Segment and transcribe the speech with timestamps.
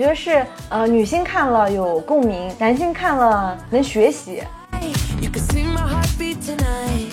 [0.00, 4.42] 觉得是呃，女性看了有共鸣，男性看了能学习。
[5.20, 7.12] You see my heartbeat tonight.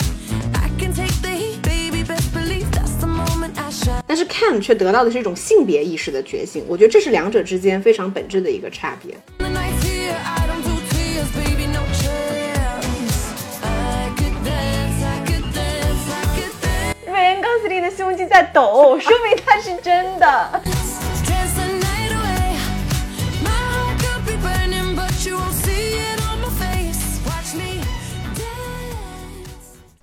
[0.53, 2.05] I can take the heat, baby.
[2.05, 4.01] Best believe that's the moment I shine.
[4.07, 9.13] 但是 Can 却得到的是一种性别意识的觉醒，我觉得这是两者之间非常本质的一个差别。
[9.39, 11.67] The night's here, I don't do tears, baby.
[11.67, 13.35] No chance.
[13.63, 17.11] I could dance, I could dance, I could dance.
[17.11, 20.61] 瑞恩·钢丝林的胸肌在抖，说明他是真的。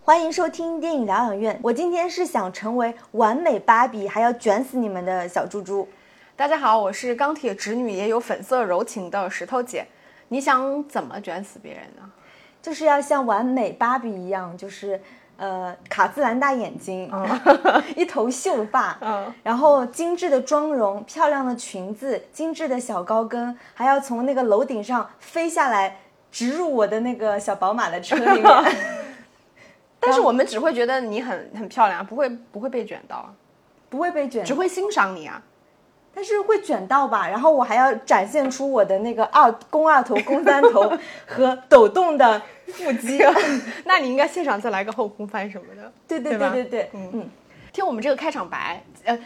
[0.06, 1.58] 欢迎收听电影疗养院。
[1.62, 5.88] 我今天是想成为完美芭比，还要卷死你们的小猪猪。
[6.36, 9.86] 大家好，我是钢铁直女，也有粉色柔情的石头姐。
[10.28, 12.02] 你想怎么卷死别人呢？
[12.60, 15.00] 就是要像完美芭比一样，就是
[15.38, 17.10] 呃卡姿兰大眼睛，
[17.96, 28.44] 一头秀发，嗯然后精致的妆容、漂亮的裙子、精致的小高跟，还要从那个楼顶上飞下来，直入我的那个小宝马的车里面。
[30.04, 33.32] 但是我们只会觉得你很很漂亮，不会不会被卷到啊，
[33.88, 35.42] 不会被卷只，会欣赏你啊。
[36.16, 37.28] 但是会卷到吧？
[37.28, 40.92] 然后我还要展现出我的那个二肱二头、肱三头
[41.26, 43.18] 和抖动的腹肌。
[43.84, 45.92] 那你应该现场再来个后空翻什么的。
[46.06, 47.30] 对对对吧对对嗯，嗯，
[47.72, 49.18] 听我们这个开场白，呃，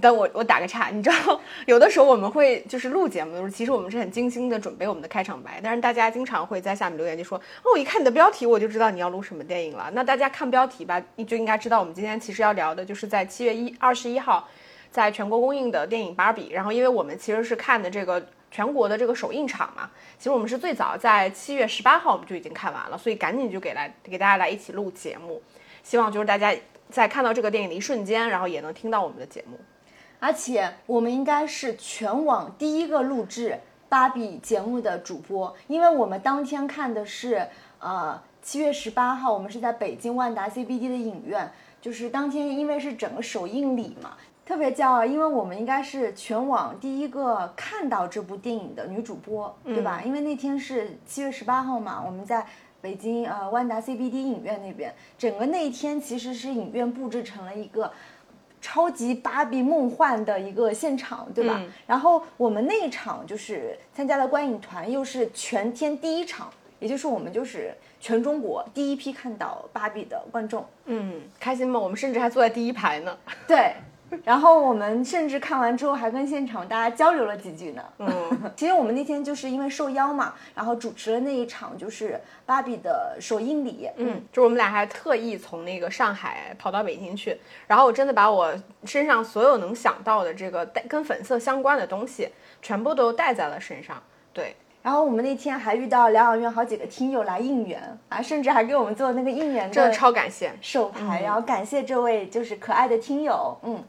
[0.00, 9.90] 等我我打个岔，你知道，有的时候我们会就是录节目的时候，其实我们是很精心的准备我们的开场白，但是大家经常会在下面留言就说，哦，我一看你的标题我就知道你要录什么电影了。
[9.92, 14.48] 那大家看标题吧，你就应该知道我们今天其实要聊的就是在七月一二十一号
[14.90, 25.42] 在全国公映的电影《芭比》，然后因为我们其实是看的这个全国的这个首映场嘛，其实我们是最早在七月十八号我们就已经看完了，所以赶紧就给来给大家来一起录节目，
[25.82, 26.54] 希望就是大家
[26.90, 29.58] 在看到这个电影的一瞬间，然后也能听到我们的节目。
[30.18, 37.46] 而且我们应该是全网第一个录制芭比节目的主播，因为我们当天看的是
[37.78, 41.50] 呃七月十八号，我们是在北京万达 CBD 的影院，
[41.80, 44.16] 就是当天因为是整个首映礼嘛。
[44.46, 50.00] 特别骄傲，因为我们应该是全网第一个看到这部电影的女主播，对吧？
[50.04, 52.46] 因为那天是七月十八号嘛，我们在
[52.86, 57.90] 北京呃万达 CBD 影院那边，整个那一天其实是影院布置成了一个
[58.60, 61.56] 超级芭比梦幻的一个现场，对吧？
[61.58, 66.48] 嗯然后我们那一场就是参加的观影团又是全天第一场，
[66.78, 70.64] 也就是我们就是全中国第一批看到芭比的观众。
[70.84, 71.80] 嗯，开心吗？
[71.80, 73.18] 我们甚至还坐在第一排呢。
[73.48, 73.72] 对，
[74.24, 77.82] 然后我们甚至看完之后还跟现场大家交流了几句呢。
[77.98, 83.88] 嗯， 其实我们那天就是因为受邀嘛，然后主持了那一场就是芭比的首映礼。
[83.96, 92.28] 嗯，就我们俩还特意从那个上海跑到北京去，然后我真的把我身上所有能想到的这个带跟粉色相关的东西，
[92.62, 94.00] 全部都带在了身上。
[94.32, 100.52] 对，然后我们那天还遇到疗养院好几个听友来应援啊，甚至还给我们做那个应援真的的超感谢。
[100.60, 103.82] 手牌，然后感谢这位就是可爱的听友，嗯。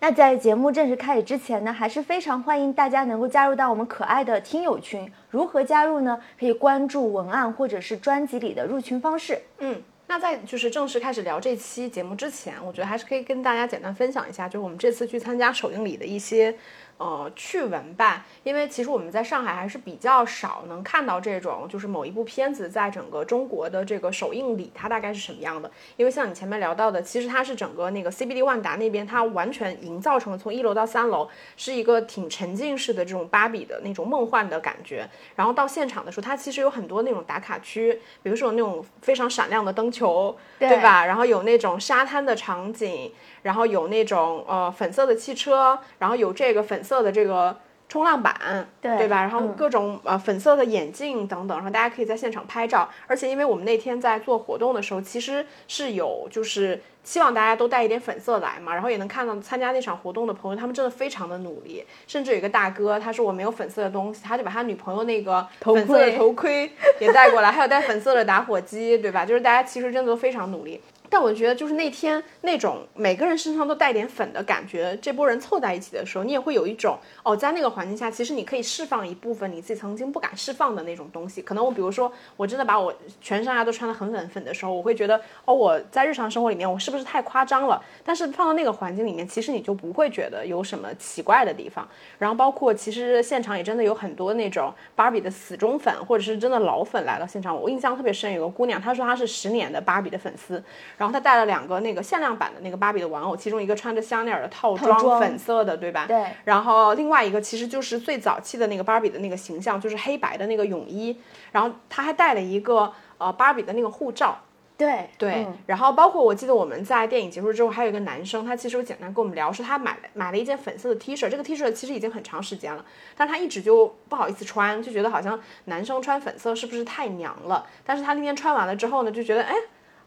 [0.00, 5.10] 那在节目正式开始之前呢，还是非常欢迎大家能够加入到我们可爱的听友群。
[5.28, 6.20] 如何加入呢？
[6.38, 9.40] 可以关注文案或者是专辑里的入群方式。
[9.58, 16.54] 嗯，那在就是正式开始聊这期节目之前，我觉得还是可以跟大家简单分享一下，就是我们这次去参加首映礼的一些
[16.98, 18.26] 呃趣闻吧。
[18.44, 25.70] 因为其实我们在上海还是比较少能看到这种，就是某一部片子在整个中国的这个首映礼，它大概是什么样的。
[25.96, 35.08] 因为像你前面聊到的，其实它是整个那个 CBD 万达那边，它完全营造成了从一楼到三楼是一个挺沉浸式的这种芭比的那种梦幻的感觉。
[35.36, 41.06] 然后到现场的时候，它其实有很多那种打卡区，比如说有那种非常闪亮的灯球，对对吧？
[41.06, 43.12] 然后有那种沙滩的场景，
[43.42, 47.56] 然后有那种呃粉色的汽车，然后有这个粉色的这个
[47.88, 49.22] 冲浪板，对对吧？
[49.22, 52.88] 然后嗯各种、呃粉色的眼镜等等，然后大家可以在现场拍照。
[53.06, 61.82] 而且因为我们那天在做活动的时候，其实是有就是希望大家都带一点粉色来嘛，然后也能看到参加那场活动的朋友，他们真的非常的努力。
[62.06, 66.70] 甚至有一个大哥，他说我没有粉色的东西，他就把他女朋友那个粉色的头盔
[67.00, 69.24] 也带过来，还有带粉色的打火机，对吧？
[69.24, 70.78] 就是大家其实真的都非常努力。
[71.10, 81.40] 但我觉得，就是那天那种每个人身上都带点粉的感觉，这波人凑在一起的时候，你也会有一种哦，在那个环境下，其实你可以释放一部分你自己曾经不敢释放的那种东西。
[81.40, 87.82] 可能我比如说，我真的把我全身上下都穿的很粉粉的时候，我会觉得哦，我在日常生活里面我是不是太夸张了？
[88.04, 91.88] 但是放到那个环境里面，其实你就不会觉得有什么奇怪的地方。
[92.18, 97.58] 然后包括其实现场也真的有很多那种芭比的死忠粉，或者是真的老粉来到现场。
[97.58, 100.62] 我印象特别深，有个姑娘，她说她是十年的芭比的粉丝，
[100.98, 106.04] 然后他带了两个那个限量版的那个芭比的玩偶，其中一个穿着香奈儿的套装，粉色的，对吧？
[106.06, 111.16] 对然后另外一个其实就是最早期的那个芭比的那个形象，就是黑白的那个泳衣，
[111.52, 114.38] 然后他还带了一个呃芭比的那个护照。
[114.76, 122.84] 对对，嗯然后包括我记得我们在电影结束之后，还有一个男生，他其实有简单跟我们聊，说他买了买了一件粉色的 T 恤，这个 T 恤其实已经很长时间了，
[123.16, 127.66] 但他一直就不好意思穿，就觉得好像男生穿粉色是不是太娘了？
[127.84, 129.52] 但是他那天穿完了之后呢，就觉得哎，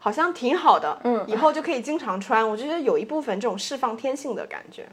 [0.04, 2.46] 好像挺好的，嗯，以后就可以经常穿。
[2.50, 4.84] 我就觉得有一部分这种释放天性的感觉。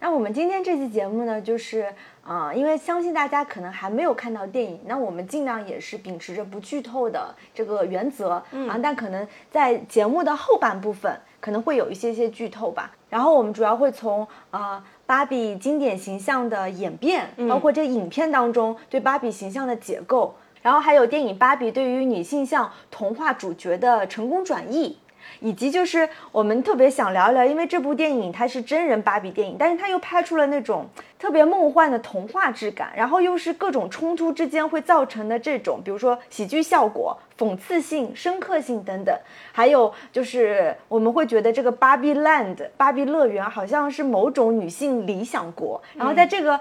[0.00, 1.82] 那我们今天这期节目呢，就是
[2.22, 12.92] 啊、呃因为相信大家可能还没有看到电影，那我们尽量也是秉持着不剧透的这个原则、啊，但可能在节目的后半部分可能会有一些些剧透吧。
[13.10, 24.98] 然后我们主要会从呃芭比经典形象的演变，包括这影片当中对芭比形象的解构，然后还有电影《芭比》对于女性向童话主角的成功转译。
[25.40, 30.86] 以及就是我们特别想聊一聊，因为这部电影它是真人芭比电影，但是它又拍出了那种
[31.18, 39.14] 特别梦幻的童话质感，然后又是各种冲突之间会造成的这种，比如说喜剧效果、讽刺性、深刻性等等，
[39.52, 46.58] 还有就是我们会觉得这个芭比 land 芭比乐园好像是某种女性理想国，然后在这个。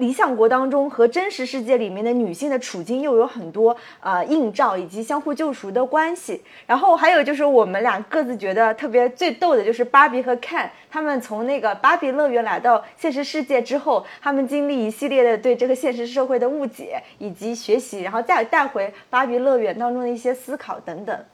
[0.00, 6.42] 理想国当中和真实世界里面的女性的处境又有很多呃映照以及相互救赎的关系。
[6.66, 21.24] 然后还有就是我们俩各自觉得特别最逗的就是芭比和 Ken，他们从那个芭比乐园来到现实世界之后，他们经历一系列的对这个现实社会的误解以及学习，然后再带回芭比乐园当中的一些思考等等。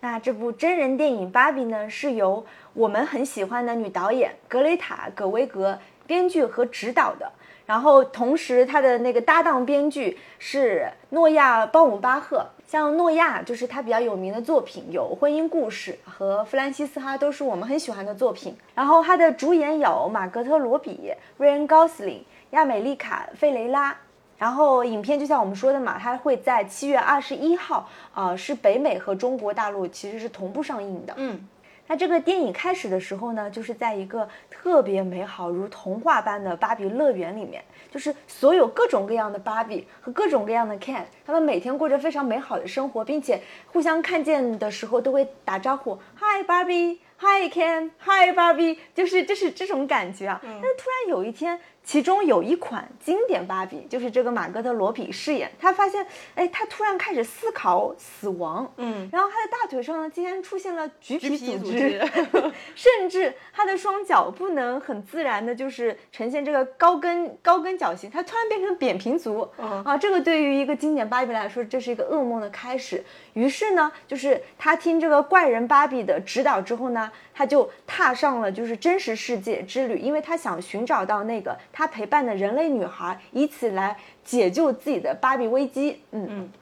[0.00, 7.28] 那这部真人电影《芭比》呢，是由我们很喜欢的女导演格雷塔·葛威格编剧和执导的。
[7.68, 12.46] 然后同时，他的那个搭档编剧是诺亚·鲍姆巴赫。
[12.66, 18.56] 像诺亚，就是他比较有名的作品有《婚姻故事》和《弗兰西斯哈》，都是我们很喜欢的作品。
[18.74, 23.94] 然后他的主演有马格特·罗比、瑞恩·高斯林、亚美丽卡·费雷拉。
[24.38, 31.12] 然后影片就像我们说的嘛，它会在七月二十一号，呃，是北美和中国大陆其实是同步上映的。
[31.16, 31.40] 嗯，
[31.88, 43.40] 那这个电影开始的时候呢，就是在一个特别美好如童话般的芭比乐园里面，就是所有各种各样的芭比和各种各样的 Ken，他们每天过着非常美好的生活，并且
[43.72, 46.98] 互相看见的时候都会打招呼，Hi Barbie。
[47.20, 50.40] Hi Ken，Hi Barbie，就是就是这种感觉啊。
[50.40, 51.58] 但是突然有一天，
[51.88, 69.82] 其中有一款经典芭比，就是这个马格特罗比饰演，他发现，哎，他突然开始思考死亡，嗯，然后他的大腿上呢，竟然出现了橘皮组组织，织 甚至他的双脚不能很自然的，就是呈现这个高跟高跟脚型，他突然变成扁平足，嗯。
[69.82, 73.02] 啊，这个对于一个经典芭比来说，这是一个噩梦的开始。
[73.32, 86.02] 于是呢，就是他听这个怪人芭比的指导之后呢，他就踏上了就是真实世界之旅，因为他想寻找到那个他陪伴的人类女孩，以此来解救自己的芭比危机。
[86.10, 86.52] 嗯嗯，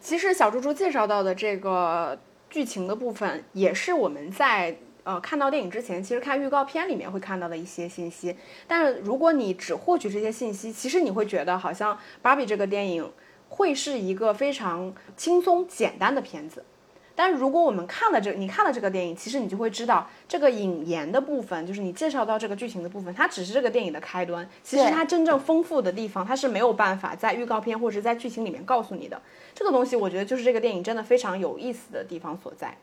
[0.00, 2.18] 其实小猪猪介绍到的这个
[2.48, 4.74] 剧情的部分，也是我们在
[5.04, 8.34] 呃看到电影之前，其实看预告片里面会看到的一些信息。
[8.66, 13.12] 但如果你只获取这些信息，其实你会觉得好像《芭比》这个电影
[13.50, 16.64] 会是一个非常轻松简单的片子。
[17.14, 24.48] 但如果我们看了这，你看了这个电影，其实你就会知道，这个引言的部分，就是你介绍到这个剧情的部分，它只是这个电影的开端。
[24.62, 29.20] 其实它真正丰富的地方，它是没有办法在预告片或者在剧情里面告诉你的。
[29.54, 32.76] 这个东西，我觉得就是这个电影真的非常有意思的地方所在。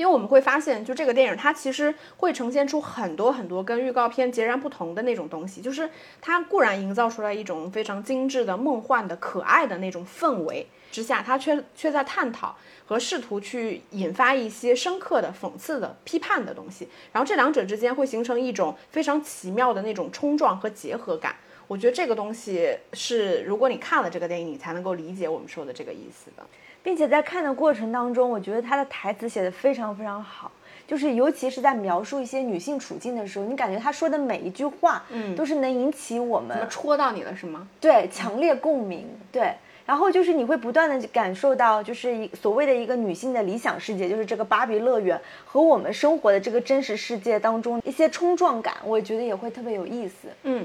[0.00, 5.60] 因为我们会发现，就这个电影，它其实会呈现出很多很多跟预告片截然不同的那种东西。
[5.60, 5.90] 就是
[6.22, 16.88] 它固然营造出来一种非常精致的、梦幻的、可爱的那种氛围之下，它却却在探讨和试图去引发一些深刻的、讽刺的、批判的东西。
[17.12, 21.36] 然后这两者之间会形成一种非常奇妙的那种冲撞和结合感。
[21.68, 26.42] 我觉得这个东西是，如果你看了这个电影，你才能够理解我们说的这个意思的。
[26.82, 30.50] 并且在看的过程当中，我觉得他的台词写的非常非常好，
[30.86, 37.68] 就是尤其是在描述一些女性处境的时候，你感觉他说的每一句话，嗯都是能引起我们戳到你了是吗？
[37.80, 39.52] 对强烈共鸣，对。
[39.86, 50.28] 然后就是你会不断的感受到，就是一所谓的一个女性的理想世界，就是这个芭比乐园和我们生活的这个真实世界当中一些冲撞感，我觉得也会特别有意思。
[50.44, 50.64] 嗯，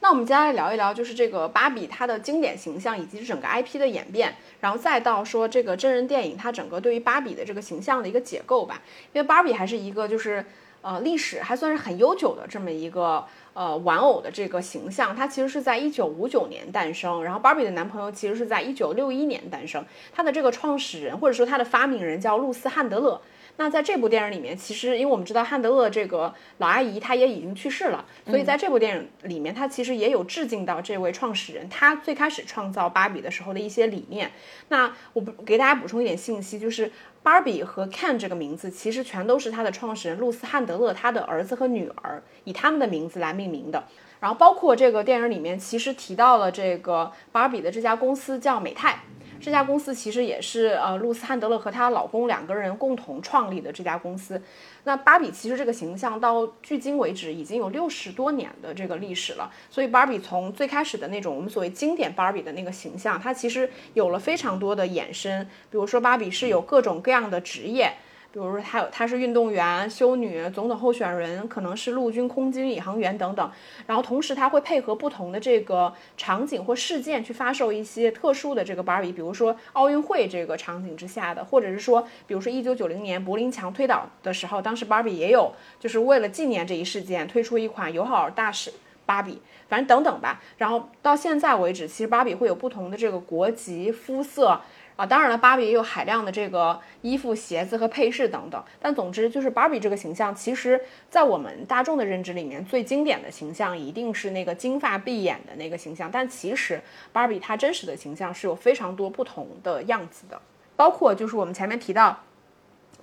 [0.00, 8.80] 那我们接下来聊一聊，就是这个芭比它的经典形象以及整个 IP 的演变，然后再到说这个真人电影它整个对于芭比的这个形象的一个解构吧。
[9.12, 10.44] 因为芭比还是一个就是
[10.82, 13.24] 呃历史还算是很悠久的这么一个
[13.54, 23.20] 呃玩偶的这个形象，它其实是在一九五九年诞生，然后芭比的男朋友其实是在一九六一年诞生，它的这个创始人或者说它的发明人叫露丝汉德勒。
[23.60, 34.30] 那在这部电影里面，其实因为我们知道汉德勒这个老阿姨她也已经去世了，所以在这部电影里面，她其实也有致敬到这位创始人，他最开始创造芭比的时候的一些理念。
[34.68, 36.92] 那我不给大家补充一点信息，就是
[37.24, 43.82] 芭比和 Ken 这个名字其实全都是他的创始人露丝汉德勒他的儿子和女儿以他们的名字来命名的。
[44.20, 49.00] 然后包括这个电影里面其实提到了这个芭比的这家公司叫美泰。
[49.40, 54.40] 这家公司其实也是呃露丝汉德勒和她老公两个人共同创立的这家公司。
[54.84, 67.92] 那芭比其实这个形象到距今为止已经有六十多年的这个历史了，所以芭比从最开始的那种我们所谓经典芭比的那个形象，它其实有了非常多的衍生，比如说芭比是有各种各样的职业。
[68.30, 73.50] 比如说，她有她是运动员、修女、总统候选人，可能是陆军空军宇航员等等。
[73.86, 88.72] 然后同时，她会配合不同的这个场景或事件去发售一些特殊的这个芭比，比如说奥运会这个场景之下的，或者是说，比如说一九九零年柏林墙推倒的时候，当时芭比也有就是为了纪念这一事件推出一款友好大使
[89.06, 90.42] 芭比，反正等等吧。
[90.58, 94.60] 然后到现在为止，其实芭比会有不同的这个国籍、肤色。
[94.98, 98.60] 啊，当然了，芭比也有海量的这个衣服、鞋子和配饰等等。
[98.80, 106.10] 但总之，就是芭比这个形象，其实在我们大众的认知里面，最经典的形象一定是那个金发碧眼的那个形象。
[106.10, 110.42] 但其实，芭比她真实的形象是有非常多不同的样子的，
[110.74, 112.24] 包括就是我们前面提到，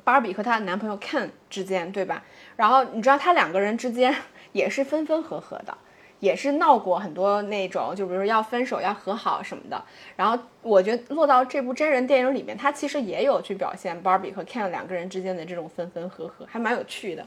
[0.03, 2.25] 芭比和她的男朋友 Ken 之间，对吧？
[2.57, 4.13] 然后你知道，他两个人之间
[4.51, 5.77] 也是分分合合的。
[6.19, 9.83] 也是闹过很多那种，就比如说要分手、要和好什么的。
[10.15, 17.25] 然后我觉得落到这部真人电影里面，它其实也有去表现 Barbie 和 Ken 两个人之间的这种分分合合，还蛮有趣的。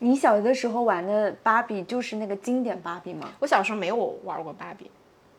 [0.00, 3.28] 你小的时候玩的芭比就是那个经典芭比吗？
[3.40, 4.90] 我小时候没有玩过芭比，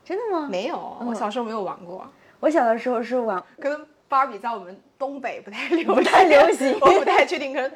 [0.04, 0.48] 真的吗？
[0.50, 2.06] 没有，我小时候没有玩过。
[2.42, 7.72] 我小的时候是玩，可能芭比在我们东北不太流不太流行 我不太确定，可能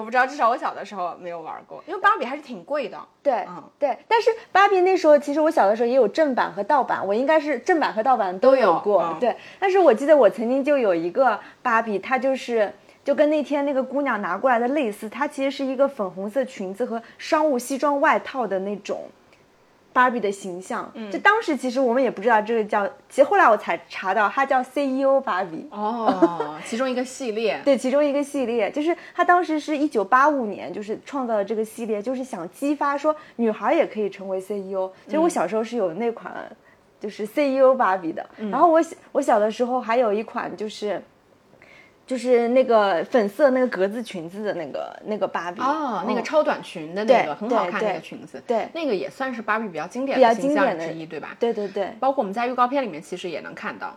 [0.00, 2.98] 我不知道，至少我小的时候没有玩过，因为芭比还是挺贵的。
[3.22, 9.02] 对、嗯对，但是芭比那时候其实我小的时候也有正版和盗版，我应该是正版和盗版都有过。
[9.02, 12.72] 嗯对，但是我记得我曾经就有一个芭比，它就是。
[13.04, 19.02] 就跟那天那个姑娘拿过来的类似，它其实是一个粉红色裙子和商务西装外套的那种
[19.94, 20.90] 芭比的形象。
[20.92, 25.66] 嗯，就当时其实我们也不知道这个叫，其实后来我才查到它叫 CEO 芭比。
[25.70, 27.58] 哦，其中一个系列。
[27.64, 34.90] 对，其中一个系列就是他当时是一九八五年，就是创造了这个系列，就是想激发说女孩也可以成为 CEO。
[35.06, 36.34] 其实我小时候是有那款
[37.00, 41.00] 就是 CEO 芭比的，然后我小我小的时候还有一款就是。
[42.06, 51.36] 就是那个粉色那个格子裙子的那个那个芭比哦，那个嗯超短裙的那个很好看对那个裙子，对那个也算是芭比比较经典比较的形象经典之一，对吧？
[51.40, 51.92] 对对对。
[51.98, 53.96] 包括我们在预告片里面其实也能看到。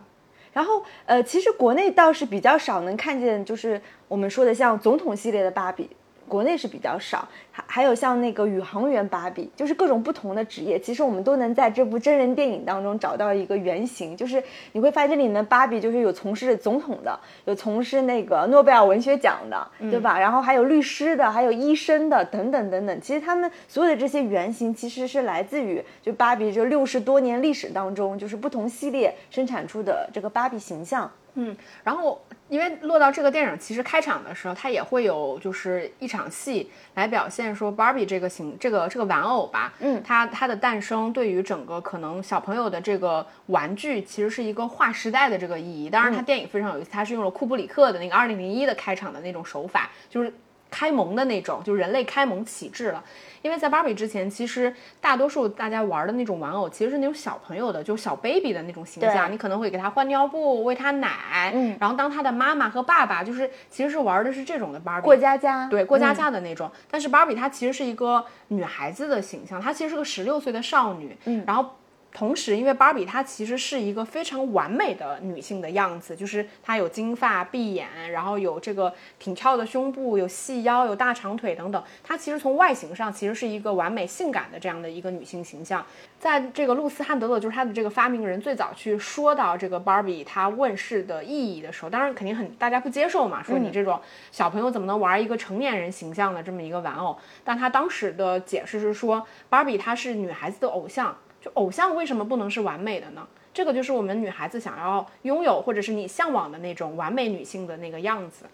[0.52, 5.88] 然后呃，其实国内倒是比较少能看见，就是我们说的像总统系列的芭比，
[6.26, 7.28] 国内是比较少。
[7.66, 14.16] 还还有像那个宇航员芭比，就是各种不同的职业，其实我们都能在这部真人电影当中找到一个原型。
[14.16, 20.18] 就是你会发现这里面芭比就是有从事总统的，有从事那个诺贝尔文学奖的，对吧？
[20.18, 23.00] 然后还有律师的，还有医生的，等等等等。
[23.00, 31.08] 其实他们所有的这些原型其实是来自于就芭比这六十多年历史当中，就是不同系列生产出的这个芭比形象。
[31.34, 45.90] 嗯，然后因为落到这个电影，其实开场的时候，它也会有就是一场戏来表现说 Barbie 这个形这个这个玩偶吧，嗯它它的诞生对于整个可能小朋友的这个玩具，其实是一个划时代的这个意义。
[45.90, 50.32] 当然，它电影非常有意思，它是用了库布里克的那个二零零一的开场的那种手法，就是。
[50.70, 53.02] 开蒙的那种，就是人类开蒙启智了。
[53.40, 59.30] 因为在芭比之前，其实大多数大家玩的那种玩偶，其实是那种小朋友的，就是小 baby 的那种形象。
[59.30, 65.04] 你可能会给他换尿布、喂他奶，嗯然后当他的妈妈和爸爸，就是其实是玩的是这种的芭比。
[65.04, 71.76] 过家家，对过家嗯家的那种，但是芭比她其实是一个女孩子的形象，她其实是个十六岁的少女，嗯然后
[72.12, 85.84] 同时因为芭比她其实是一个非常完美的女性的样子，就是她有金发碧眼，然后有这个挺翘的胸部，有细腰，有大长腿等等，她其实从外形上其实是一个完美性感的这样的一个女性形象。
[86.18, 94.00] 在这个露丝汉德勒就是她的这个发明人最早去说到这个芭比她问世的意义的时候，当然肯定很大家不接受嘛，说你这种
[94.32, 97.16] 小朋友怎么能玩一个成年人形象的这么一个玩偶？
[97.44, 101.16] 但她当时的解释是说，芭比她是女孩子的偶像，
[101.48, 103.26] 就偶像为什么不能是完美的呢？
[103.54, 108.44] 这个就是我们女孩子想要拥有，或者是你向往的那种完美女性的那个样子。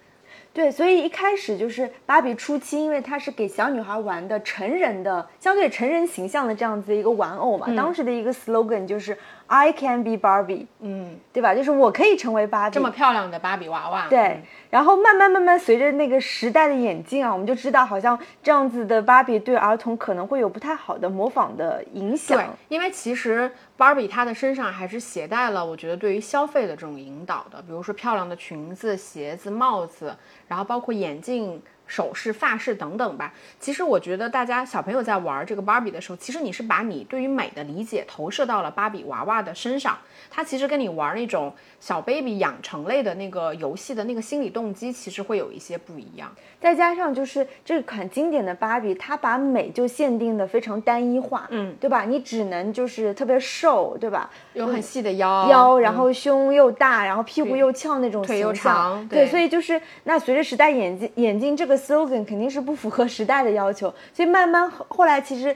[0.52, 11.54] 对，所以一开始就是芭比初期，因为它是给小女孩玩的成人的相对成人形象的这样子的一个玩偶嘛，当时的一个 slogan 就是 I can be Barbie，嗯，对吧？
[11.54, 12.74] 就是我可以成为芭比。
[12.74, 14.42] 这么漂亮的芭比娃娃，对，
[14.74, 22.36] 然后慢慢慢慢随着那个时代的演进啊，我们就知道好像这样子的芭比对儿童可能会有不太好的模仿的影响。
[22.36, 30.12] 对，因为其实芭比她的身上还是携带了我觉得对于消费的这种引导的，比如说漂亮的裙子、鞋子、帽子，
[30.48, 31.62] 然后包括眼镜。
[31.86, 33.32] 首饰、发饰等等吧。
[33.60, 39.96] 其实我觉得大家小朋友在玩这个芭比的时候，其实你是把你对于美的理解投射到了芭比娃娃的身上。
[40.30, 46.30] 它其实跟你玩那种小 baby 养成类的那个游戏的那个心理动机，其实会有一些不一样。
[46.60, 52.04] 再加上就是这款经典的芭比，它把美就限定的非常单一化，嗯对吧？
[52.04, 54.28] 你只能就是特别瘦，对吧？
[54.54, 65.54] 有很细的腰，腰，然嗯后胸又大，然后屁股又翘那种腿又长对，对所以就是那随着时代演进，演进这个 slogan 肯定是不符合时代的要求，所以慢慢后来其实。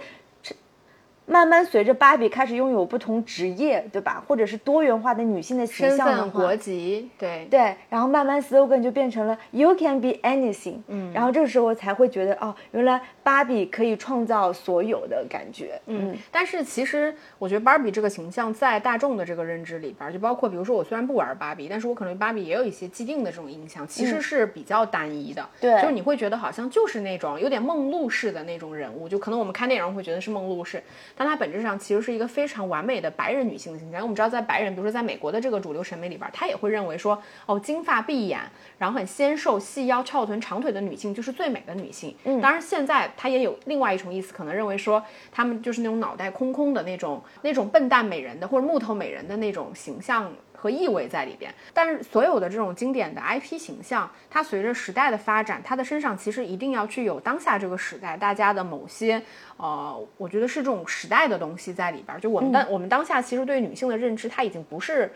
[1.28, 4.24] 慢慢随着芭比开始拥有不同职业，对吧？
[4.26, 25.42] 或者是多元化的女性的形象的、话国籍，对对，然后慢慢 slogan 就变成了 You can be anything，嗯，然后这个时候才会觉得哦，原来芭比可以创造所有的感觉，嗯，但是其实我觉得芭比这个形象在大众的这个认知里边儿，就包括比如说我虽然不玩芭比，但是我可能芭比也有一些既定的这种印象，其实是比较单一的。
[25.42, 30.82] 嗯对就是你会觉得好像就是那种有点梦露式的那种人物，就可能我们看电影会觉得是梦露式，
[31.18, 33.94] 但它本质上其实是一个非常完美的白人女性的形象。
[33.94, 38.40] 因为我们知道在白人，比如说在美国的这个主流审美里边儿，他也会认为说，哦，金发碧眼，
[38.78, 42.14] 然后很纤瘦、细腰、翘臀、长腿的女性就是最美的女性。
[42.24, 50.32] 嗯，当然现在她也有另外一种意思，可能认为说她们就是那种脑袋空空的那种那种笨蛋美人的或者木头美人的那种形象。
[50.60, 59.22] 和意味在里边，但是所有的这种经典的 IP 形象，它随着时代的发展，它的身上其实一定要去有当下这个时代大家的某些，
[59.56, 62.18] 呃，我觉得是这种时代的东西在里边儿。
[62.18, 65.08] 就我们当、我们当下其实对女性的认知，它已经不是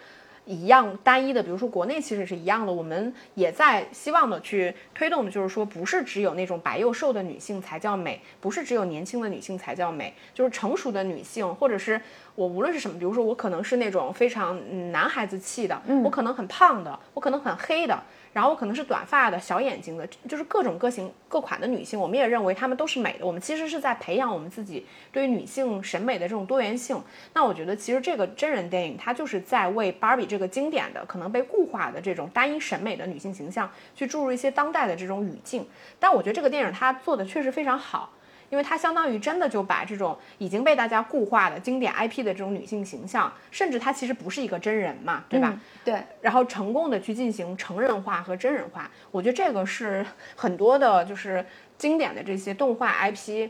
[0.44, 12.00] 一样单一的，比如说国内其实是一样的，我们也在希望的去推动的，就是说不是只有那种白又瘦的女性才叫美，不是只有年轻的女性才叫美，就是成熟的女性，或者是
[12.34, 14.58] 我无论是什么，比如说我可能是那种非常
[14.90, 18.02] 男孩子气的，我可能很胖的，我可能很黑的。
[18.32, 23.26] 然后可能是短发的小眼睛的，就是各种各型各款的女性，我们也认为她们都是美的。
[23.26, 26.98] 我们其实是在培养我们自己对于女性审美的这种多元性。
[27.34, 35.66] 那我觉得其实这个真人电影它就是在为 Barbie 这个经典的、可能被固化的这种单一审美的女性形象去注入一些当代的这种语境。
[35.98, 38.10] 但我觉得这个电影它做的确实非常好。
[38.52, 45.48] 因为它相当于真的就把这种已经被大家固化的经典 IP 的这种女性形象，甚至它其实不是一个真人嘛，对吧？
[45.54, 50.04] 嗯对，然后成功的去进行成人化和真人化，我觉得这个是
[50.36, 51.42] 很多的，就是
[51.78, 53.48] 经典的这些动画 IP，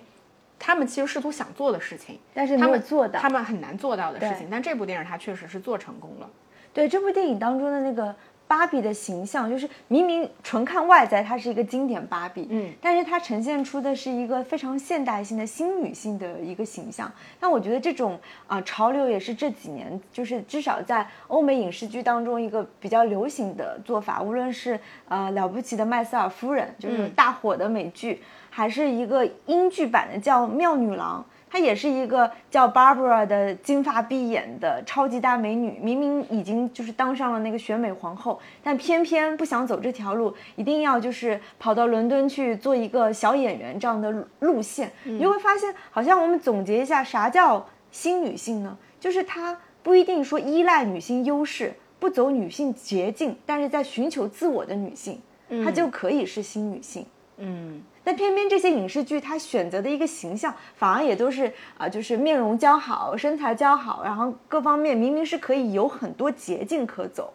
[0.57, 4.47] 他们其实试图想做的事情，但是他们做到他们很难做到的事情。
[4.49, 6.31] 但这部电影它确实是做成功了。
[6.73, 8.15] 对这部电影当中的那个
[8.53, 17.11] 芭比的形象，就是明明纯看外在，它是一个经典芭比，嗯，但是它呈现出的是一个非常现代性的新女性的一个形象。
[17.41, 24.21] 那我觉得这种啊、潮流也是这几年，就是至少在欧美影视剧当中一个比较流行的做法。
[24.21, 31.25] 无论是呃了不起的麦瑟尔夫人，就是嗯大火的美剧，还是一个英剧版的叫妙女郎。
[31.53, 44.91] 她也是一个叫 Barbara 的金发碧眼的超级大美女，明明已经就是当上了那个选美皇后，但偏偏不想走这条路，一定要就是跑到伦敦去做一个小演员这样的路路线。
[45.05, 48.75] 你就会发现，好像我们总结一下，啥叫新女性呢？
[48.99, 55.21] 就是她不一定说依赖女性优势，不走女性捷径，但是在寻求自我的女性，
[55.63, 57.05] 她就可以是新女性。
[57.37, 67.33] 嗯，但偏偏这些影视剧，它选择的一个形象，反而也都是啊、就是面容姣好、身材姣好，然后各方面明明是可以有很多捷径可走，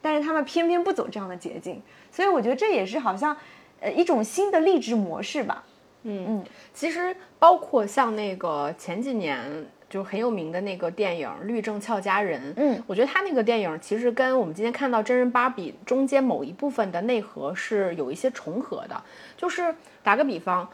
[0.00, 3.36] 但是他们偏偏不走这样的捷径，所以我觉得这也是好像
[3.80, 5.64] 呃一种新的励志模式吧。
[6.08, 19.02] 嗯嗯其实包括像那个前几年就很有名的那个电影《律政俏佳人》，嗯我觉得他那个电影其实跟我们今天看到真人芭比中间某一部分的内核是有一些重合的。
[19.36, 19.74] 就是
[20.06, 20.68] 打个比方，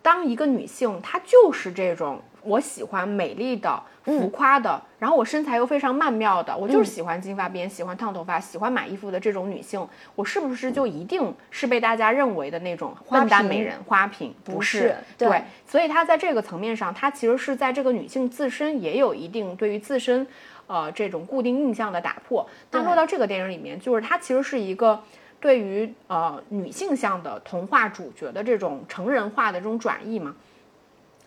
[0.00, 14.32] 当一个女性她就是这种我喜欢美丽的、浮夸的，然后我身材又非常曼妙的，我就是喜欢金发辫、喜欢烫头发、喜欢买衣服的这种女性，我是不是就一定是被大家认为的那种笨蛋美人、花瓶？
[14.44, 20.24] 不不是是，对对，所以她在这个层面上，她其实是在这个女性自身也有一定对于自身，
[20.68, 22.48] 呃，这种固定印象的打破。
[22.70, 25.02] 那对落到这个电影里面，就是它其实是一个
[25.42, 30.34] 对于呃女性向的童话主角的这种成人化的这种转译嘛。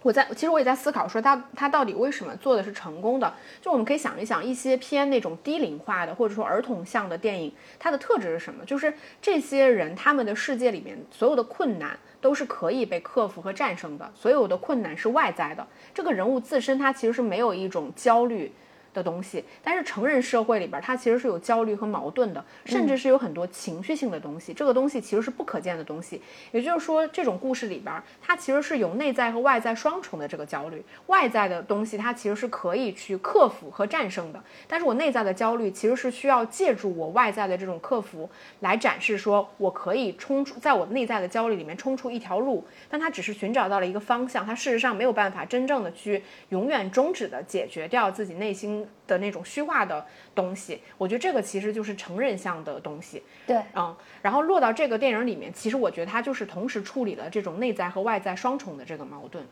[0.01, 3.34] 我在其实我也在思考说他他到底为什么做的是成功的？
[3.60, 8.63] 就我们可以想一想，一些偏那种低龄化的或者说儿童向的电影，它的特质是什么？
[8.65, 15.67] 就是这些人他们的世界里面所有的困难都是可以被克服和战胜的，所有的困难是外在的。
[15.93, 18.51] 这个人物自身他其实是没有一种焦虑。
[18.95, 24.53] 的东西，但是成人社会里边，它其实是有焦虑和矛盾的，甚至是有很多情绪性的东西。
[24.53, 30.84] 这个东西其实是不可见的东西，也就是说，这种故事里边，它其实是有内在和外在双重的这个焦虑。
[31.08, 38.29] 外在的东西，它其实是可以去克服和战胜的，但是我内在的焦虑其实是需要借助我外在的这种克服
[38.62, 48.84] 来展示，说我可以冲出，在我内在的焦虑里面冲出一条路，但它只是寻找到了一个方向，它事实上没有办法真正的去永远终止的解决掉自己内心。
[49.07, 53.23] 的那种虚化的东西，我觉得这个其实就是成人向的东西。
[53.47, 59.43] 对，嗯，然后落到这个电影里面，其实我觉得它就是同时处理了这种内在和外在双重的这个矛盾。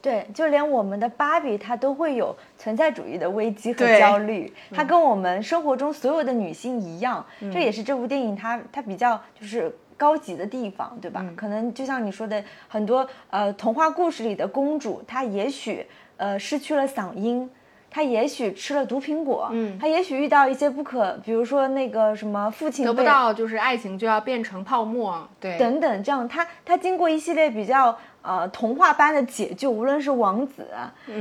[0.00, 9.74] 对，就连我们的芭比，她都会有存在主义的危机和焦虑，她跟我们生活中所有的女性一样，这也是这部电影它它比较就是。
[9.94, 11.24] 高级的地方，对吧？
[11.36, 17.48] 可能就像你说的，很多呃童话故事里的公主，她也许呃失去了嗓音，
[17.94, 30.66] 她也许吃了毒苹果，嗯，他也许遇到一些不可，比如说那个什么父亲得不到就是爱情就要变成泡沫，对，等等，这样他他经过一系列比较呃童话般的解救，无论是王子、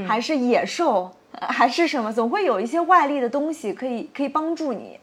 [0.07, 4.97] 还是野兽、呃还是什么，总会有一些外力的东西可以可以帮助你。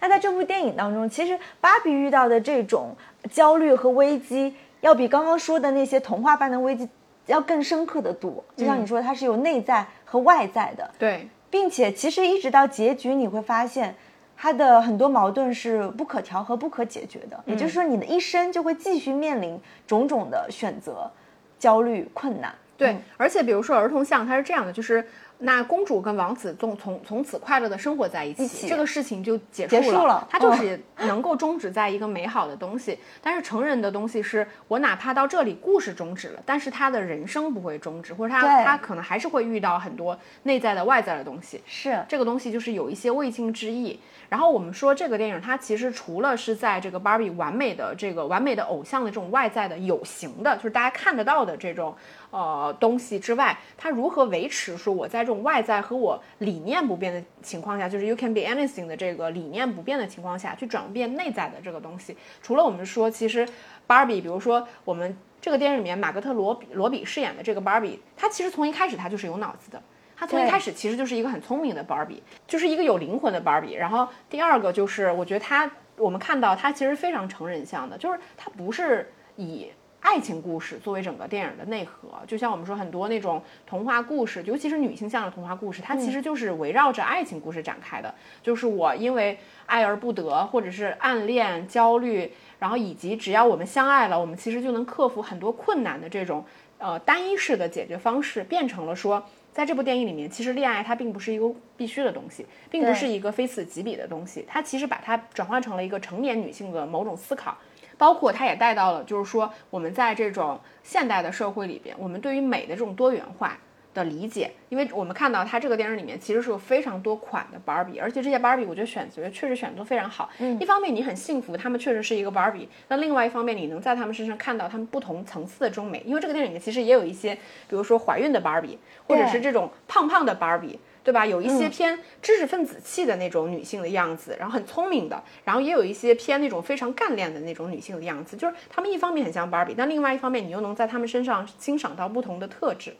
[0.00, 2.94] 那在这部电影当中，其实芭比遇到的这种
[3.30, 6.86] 焦虑和危机，要比刚刚说的那些童话般的危机
[7.26, 8.42] 要更深刻的读。
[8.56, 13.94] 就像你说，它是有内在和外在的，对，并且其实一直到结局，你会发现，
[14.36, 17.42] 它的很多矛盾是不可调和、不可解决的。
[17.46, 21.10] 也就是说，你的一生就会继续面临种种的选择、
[21.58, 22.54] 焦虑、困难。
[22.76, 25.06] 对，而且比如说儿童像，它是这样的，就是
[25.38, 32.98] 那公主跟王子从从从此快乐的生活在一起，一起这个事情就结束结束了它就是 能够终止在一个美好的东西。
[33.20, 41.60] 但是成人的东西是我哪怕到这里故事终止了，但是他的人生不会终止，或者他他可能还是会遇到很多内在的、外在的东西。
[41.66, 43.98] 是这个东西就是有一些未尽之意。
[44.30, 51.94] 然后我们说这个电影，它其实除了是在这个 Barbie 完美的这个完美的偶像的这种外在的有形的，就是大家看得到的这种
[52.34, 62.16] 呃东西之外，它如何维持说我在这种外在和我理念不变的情况下，就是 You can be anything 的这个理念不变的情况下去转变内在的这个东西。
[62.42, 63.46] 除了我们说，其实
[63.86, 69.80] Barbie，比如说我们这个电影里面马格特罗比罗比饰演的这个 Barbie，她其实从一开始她就是有脑子的。
[70.16, 73.76] 她从一开始其实就是一个很聪明的 Barbie，就是一个有灵魂的 Barbie。
[73.76, 79.70] 然后第二个就是，我觉得她，我们看到她其实非常成人向的，就是她不是以
[80.04, 88.14] 爱情故事作为整个电影的内核，就像我们说很多那种童话故事，尤其是女性向的童话故事，它其实就是围绕着爱情故事展开的。
[88.42, 96.44] 就是我因为爱而不得，或者是暗恋、焦虑，然后以及只要我们相爱了，我们其实就能克服很多困难的这种
[96.76, 99.24] 呃单一式的解决方式，变成了说。
[99.54, 107.56] 在这部电影里面，其实恋爱它并不是一个必须的东西，并不是一个非此即彼的东西，它其实把它转换成了一个成年女性的某种思考，
[107.96, 113.58] 包括它也带到了，就是说我们在这种现代的社会里边，我们对于美的这种多元化
[113.92, 120.28] 的理解，因为我们看到它这个电影里面其实是有非常多款的 Barbie，而且这些 Barbie 我觉得选择确实选择都非常好。
[120.38, 127.34] 嗯，一方面你很幸福，他们确实是一个 Barbie，那另外一方面你能在他们身上看到他们不同层次的这种美，因为这个电影里面其实也有一些，
[127.68, 130.78] 比如说怀孕的 Barbie，或者是这种胖胖的 Barbie。
[131.04, 131.26] 对吧？
[131.26, 138.38] 有一些偏知识分子气的那种女性的样子，然后很聪明的，然后也有一些偏那种非常干练的那种女性的样子。
[138.38, 142.96] 就是她们一方面很像 Barbie，但另外一方面你又能在她们身上欣赏到不同的特质。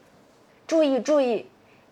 [0.67, 1.47] 注意注意，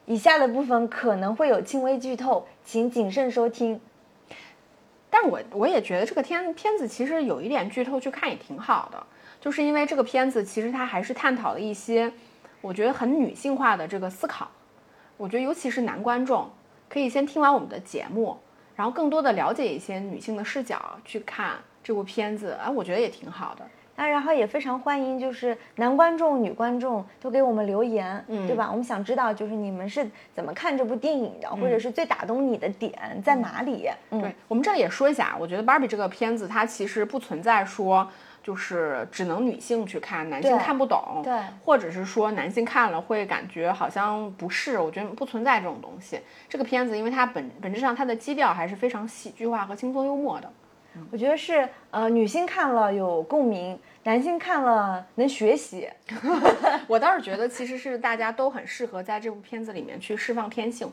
[0.06, 3.82] 以下的部分可能会有轻微剧透，请谨慎收听。
[5.10, 9.04] 但我我也觉得这个片片子其实有一点剧透去看也挺好的，
[9.41, 12.12] 就是因为这个片子其实它还是探讨了一些
[12.62, 14.52] 我觉得很女性化的这个思考。
[15.17, 16.49] 我觉得尤其是男观众
[16.89, 18.38] 可以先听完我们的节目，
[18.76, 23.65] 然后更多的了解一些女性的视角去看这部片子，哎，我觉得也挺好的。
[23.95, 28.67] 那然后也非常欢迎，就是男观众、女观众都给我们留言，嗯，对吧？
[28.71, 32.91] 我们想知道就是你们是怎么看这部电影的，或者是最打动你的点
[33.23, 33.88] 在哪里？
[34.10, 38.10] 嗯，对我们这里也说一下，我觉得《Barbie》这个片子它其实不存在说
[38.43, 46.19] 就是只能女性去看，男性看不懂，对或者是说男性看了会感觉好像不是，我觉得不存在这种东西。
[46.49, 50.51] 这个片子因为它本本质上它的基调还是非常喜剧化和轻松幽默的，
[51.10, 55.89] 我觉得是呃，女性看了有共鸣，男性看了能学习。
[56.88, 60.91] 我倒是觉得其实是大家都很适合在这部片子里面去释放天性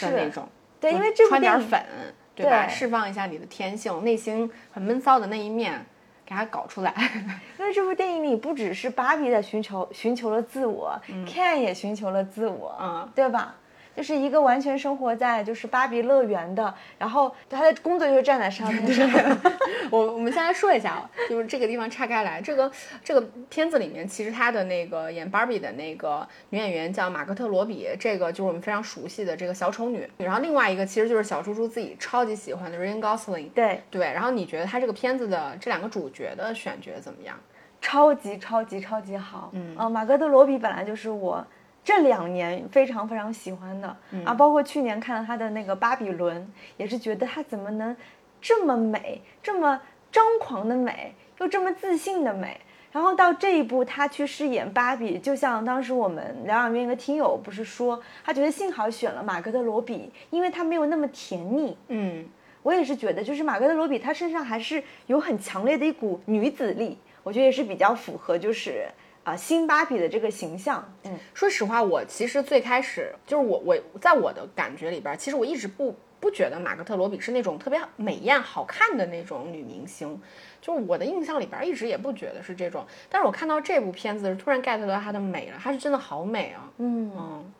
[0.00, 0.48] 的那种，
[0.80, 1.86] 对，因为这部电影穿点粉，
[2.34, 2.66] 对吧？
[2.66, 5.84] 对释放一下你的天性，内心很闷骚的那一面，
[6.28, 6.92] 给它搞出来。
[7.58, 13.54] 因为这部电影里不只是芭比在寻求寻求了自我、k e n 也寻求了自我，嗯对吧？
[13.98, 19.10] 就是一个完全生活在就是芭比乐园的，然后他的工作就是站在沙滩上，
[19.90, 22.70] 我 我们先来说一下啊，就是这个地方岔开来，这个
[23.02, 30.08] 这个片子里面，其实他的那个演芭比的那个女演员叫马格特罗比，这个就是我们非常熟悉的这个小丑女。
[30.18, 33.50] 然后另外一个其实就是小猪猪自己超级喜欢的 Ryan Gosling。
[33.50, 37.36] 对，对，然后你觉得他这个片子的这两个主角的选角怎么样？
[37.80, 39.50] 超级超级超级好。
[39.54, 41.44] 嗯啊，马格特罗比本来就是我
[41.84, 46.42] 这两年非常非常喜欢的、啊，包括去年看了他的那个《巴比伦》，
[46.76, 47.96] 也是觉得他怎么能
[48.40, 49.80] 这么美，这么
[50.12, 52.60] 张狂的美，又这么自信的美。
[52.90, 61.76] 然后到这一步，他去饰演芭比，就像当时我们疗养院一个听友不是说，他觉得幸好选了马格特罗比，因为他没有那么甜腻。
[61.88, 62.24] 嗯，
[62.62, 68.88] 我也是觉得，就是马格特罗比，她身上还是有很强烈的一股女子力，我觉得也是比较符合就是
[69.28, 70.82] 啊、新芭比的这个形象。
[71.04, 80.20] 嗯，说实话，我其实最开始就是我我在我的感觉里边，其实我一直不不觉得马格特罗比是那种特别美艳好看的那种女明星，
[80.60, 82.86] 就是我的印象里边一直也不觉得是这种。
[83.10, 86.70] 但是我看到这部片子，突然 get 到她的美了，她是真的好美啊！
[86.78, 87.52] 嗯嗯，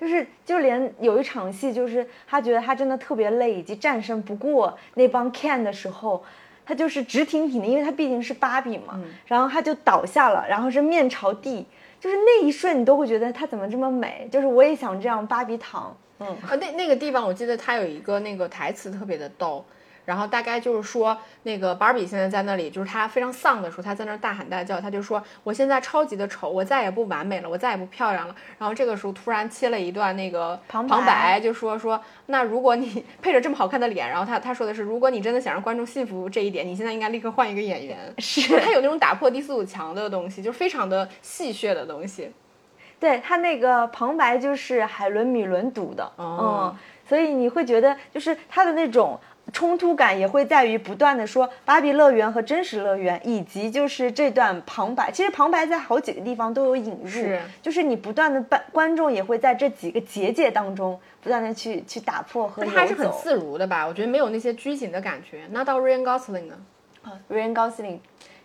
[0.00, 6.24] 就是就连有一场戏，就是他觉得他真的特别累，以及战胜不过那帮 can 的时候。
[6.64, 11.66] 他就是直挺挺的，因为他毕竟是芭比嘛，然后他就倒下了，然后是面朝地，
[11.98, 19.64] 就是那一瞬你都会觉得她怎么这么美，就是我也想这样芭比躺，嗯，啊，那那个地方我记得他有一个那个台词特别的逗，
[20.10, 28.34] 然后大概就是说，那个芭比现在在那里，就是她非常丧的时候，她在那儿大喊大叫，她就说我现在超级的丑，我再也不完美了，我再也不漂亮了。
[28.58, 37.96] 然后这个时候突然切了一段那个旁旁白白，就说说那如果你配着这么好看的脸，然后他他说的是，如果你真的想让观众信服这一点，你现在应该立刻换一个演员。
[38.18, 42.32] 是他有那种打破第四堵墙的东西，就是非常的戏谑的东西。
[42.98, 49.18] 对他那个旁白就是海伦米伦读的，哦嗯，所以你会觉得就是他的那种
[49.52, 55.10] 冲突感也会在于不断的说芭比乐园和真实乐园，以及就是这段旁白。
[55.10, 63.10] 其实旁白在好几个地方都有引入，是就是你不断的观观众也会在这几个结界当中不断的去去打破和游他还是很。
[63.12, 63.86] 自如的吧？
[63.86, 65.42] 我觉得没有那些拘谨的感觉。
[65.50, 66.54] 那到 Ryan Gosling 呢？
[67.02, 67.98] 啊 Ryan Gosling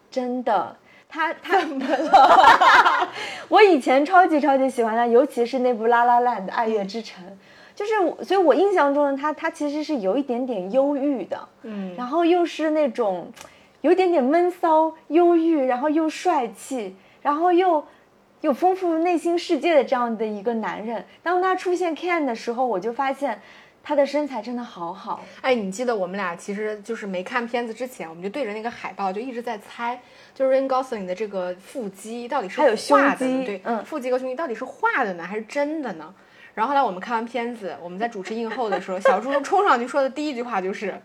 [0.10, 0.76] 真的，
[1.08, 3.10] 他他怎么了？
[3.50, 7.24] 我以前超级超级喜欢他，尤其是那部《拉拉烂》的》爱乐之城，
[7.76, 13.30] 就是我，所以我印象中的他，他其实是有一点点忧郁的，嗯然后又是那种
[13.82, 17.86] 有一点点闷骚、忧郁，然后又帅气，然后又
[18.42, 21.06] 有丰富内心世界的这样的一个男人。
[21.22, 23.42] 当他出现 Ken 的时候，我就发现
[23.84, 25.22] 他的身材真的好好。
[25.42, 30.00] 哎，你记得我们俩其实就是没看片子之前，我们就对着那个海报就一直在猜，
[30.34, 33.46] 就是 Ryan Gosling 的这个腹肌到底是还有胸画的？
[33.46, 36.14] 对，嗯腹肌和胸肌到底是画的呢，还是真的呢？
[36.56, 41.00] 然后后来我们看完片子，我们在主持映后的时候，小猪冲上去说的第一句话就是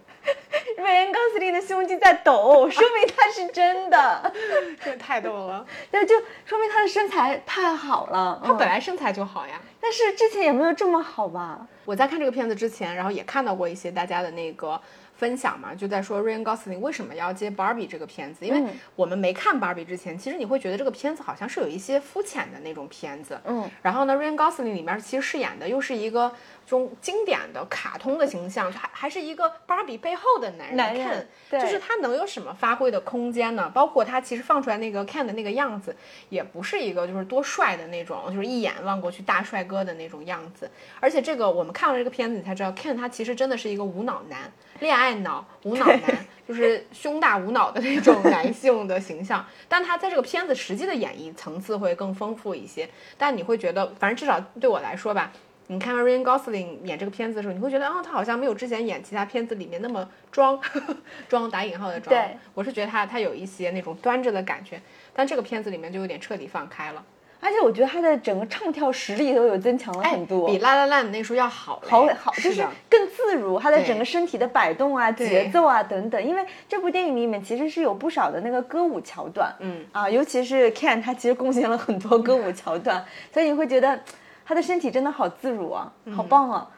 [0.78, 4.32] 瑞恩·高斯林的胸肌在抖，说明他是真的，：
[4.82, 6.14] “这太逗了，那就
[6.46, 8.40] 说明他的身材太好了。
[8.44, 11.66] 他嗯本来身材就好呀。”但是之前也没有这么好吧？
[11.84, 14.80] 我在看这个片子之前，然后也看到过一些大家的那个
[15.20, 18.70] 分享嘛，就在说 Ryan Gosling 为什么要接 Barbie 这个片子，因为嗯。
[18.96, 26.32] 我们没看 Barbie 之前，其实你会觉得这个片子好像是有一些肤浅的那种片子，嗯，然后呢，Ryan Gosling 里面其实饰演的又是一个
[26.66, 31.60] 中经典的卡通的形象，还还是一个芭比背后的男人男人对。
[31.60, 33.70] 就是他能有什么发挥的空间呢？
[33.74, 35.94] 包括他其实放出来那个 Ken 的那个样子，
[36.30, 40.70] 也不是一个就是多帅的那种，就是一眼望过去大帅哥的那种样子。
[41.00, 49.44] 而且这个我们看了这个片子，你才知道 Ken 他其实真的是一个无脑男，恋爱脑、无脑男，就是胸大无脑的那种男性的形象。
[49.68, 52.88] 但他在这个片子实际的演绎层次会更丰富一些。
[53.16, 55.32] 但你会觉得，反正至少对我来说吧。
[55.68, 60.60] 你看 Ryan Gosling 演这个片子的时候，你会觉得哦、他好像没有之前演其他片子里面那么装，
[61.28, 62.12] 装打引号的装。
[62.12, 64.82] 对，我是觉得他他有一些那种端着的感觉，
[65.14, 67.04] 但这个片子里面就有点彻底放开了，
[67.40, 76.22] 而且我觉得他的整个唱跳实力都有增强了很多，哎比《La La Land》那时候要好嘞，好好，就是更自如，他的整个身体的摆动啊、节奏啊等等。
[76.22, 83.98] 因为这部电影里面其实是有不少的那个歌舞桥段，嗯啊，尤其是 Ken，他其实贡献了很多歌舞桥段，所以你会觉得
[84.44, 86.68] 他的身体真的好自如啊，嗯好棒啊！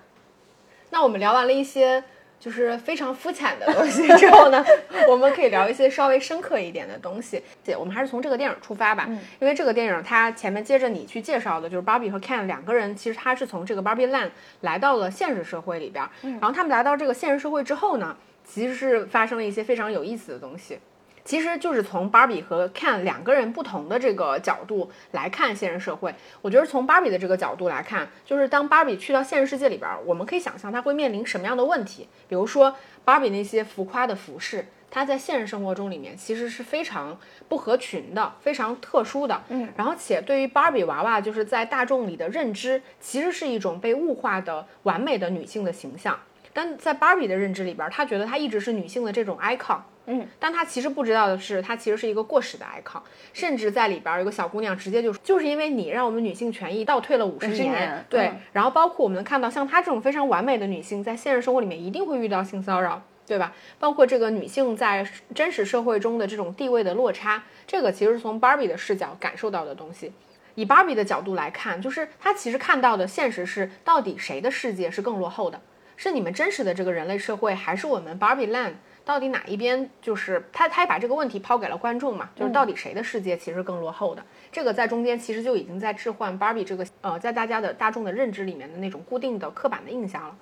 [0.91, 2.05] 那我们聊完了一些
[2.43, 4.65] 就是非常肤浅的东西 之后呢，
[5.09, 7.41] 我们可以聊一些稍微深刻一点的东西。
[7.63, 14.31] 姐，我们还是从这个电影出发吧，因为这个电影它前面接着你去介绍的，就是 Barbie 和 Ken 两个人，其实他是从这个 Barbie Land
[14.63, 20.81] 来到了现实社会里边儿，然后他们来到这个现实社会之后呢，其实是发生了一些非常有意思的东西。
[21.25, 26.15] 其实就是从 Barbie 和 Ken 两个人不同的这个角度来看现实社会。
[26.41, 32.09] 我觉得从 Barbie 的这个角度来看，就是当 Barbie 去到现实世界里边儿，我们可以想象她会面临什么样的问题。
[32.29, 32.75] 比如说
[33.07, 37.17] Barbie 那些浮夸的服饰，它在现实生活中里面其实是非常
[37.49, 39.43] 不合群的，非常特殊的。
[39.49, 46.19] 嗯，然后且对于 Barbie 娃娃，就是在大众里的认知，其实是一种被物化的完美的女性的形象。
[46.53, 49.79] 但在 Barbie 的认知里边儿，她觉得她一直是女性的这种 icon。
[50.07, 53.01] 嗯，但她其实不知道的是，她其实是一个过时的 icon，
[53.33, 63.53] 甚至在里边儿有个小姑娘直接就说，就是因为你让我们女性权益倒退了五十50年对，嗯然后包括我们能看到像她这种非常完美的女性，在现实生活里面一定会遇到性骚扰，对吧？
[63.79, 70.13] 包括这个女性在真实社会中的这种地位的落差，这个其实是从 Barbie 的视角感受到的东西。
[70.57, 75.61] 以 Barbie 的角度来看，就是她其实看到的现实是，到底谁的世界是更落后的？
[75.97, 78.73] 是你们真实的这个人类社会，还是我们 Barbie Land？
[79.05, 80.69] 到底哪一边就是他？
[80.69, 84.25] 他也把这个问题抛给了观众嘛，就是到底谁的世界其实更落后的？
[84.51, 90.37] 这个在中间其实就已经在置换 Barbie 这个呃，在大家的大众的认知里面的那种固定的刻板的印象了。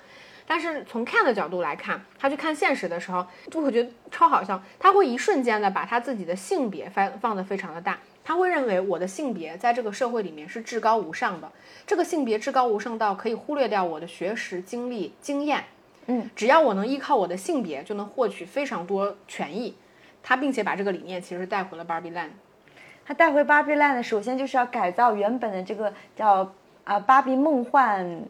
[0.47, 4.61] 但是从 Ken 的角度来看，他去看现实的时候，就会觉得超好笑。
[4.81, 11.51] 他会一瞬间的把他自己的性别放放得非常的大，他会认为我的性别在这个社会里面是至高无上的，
[11.87, 15.65] 这个性别至高无上到可以忽略掉我的学识、经历、经验。
[16.07, 19.75] 嗯，只要我能依靠我的性别，就能获取非常多权益。
[20.23, 22.31] 他并且把这个理念其实带回了 Barbie Land。
[23.05, 26.53] 他带回芭比 land，首先就是要改造原本的这个叫
[26.85, 28.23] 啊、芭比梦幻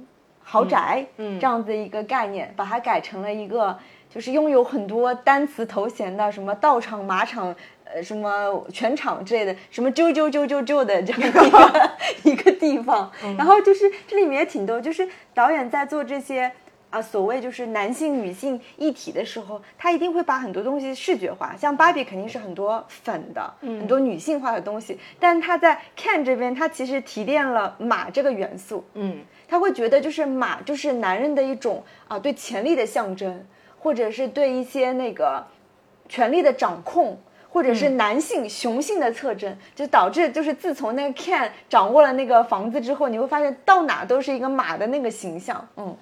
[0.43, 3.79] 豪宅，嗯嗯这样子一个概念，把它改成了一个
[4.09, 7.55] 就是拥有很多单词头衔的，什么道场、马场。
[7.93, 11.91] 呃，什么全场之类的，什么啾啾啾啾啾的这样一个
[12.23, 16.53] 一个地方，然后就是这里面也挺多，就是导演在做这些
[16.91, 33.47] 啊，所谓就是男性女性一体的时候，他一定会把很多东西视觉化，像芭比肯定是很多粉的，很多女性化的东西，但他在 Ken 这边，他其实提炼了马这个元素，嗯，他会觉得就是马就是男人的一种啊对权力的象征，
[33.79, 35.47] 或者是对一些那个
[36.09, 37.19] 权力的掌控。
[37.53, 45.93] 或者是男性雄性的特征，就导致就是自从那个 Ken 掌握了那个房子之后，你会发现到哪都是一个马的那个形象，嗯，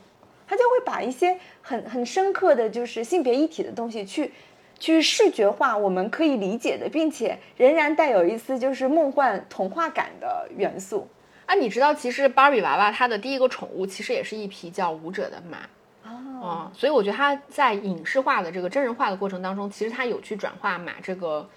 [0.49, 4.33] 他就会把一些很很深刻的就是性别一体的东西去
[4.79, 11.07] 去视觉化，我们可以理解的，并且仍然带有一丝就是梦幻童话感的元素。
[11.47, 15.59] 啊，你知道其实芭比娃娃它的第一个宠物其实也是一匹叫舞者的马。
[16.05, 21.49] 哦，嗯，所以我觉得它在影视化的这个真人化的过程当中，其实它有去转化马这个，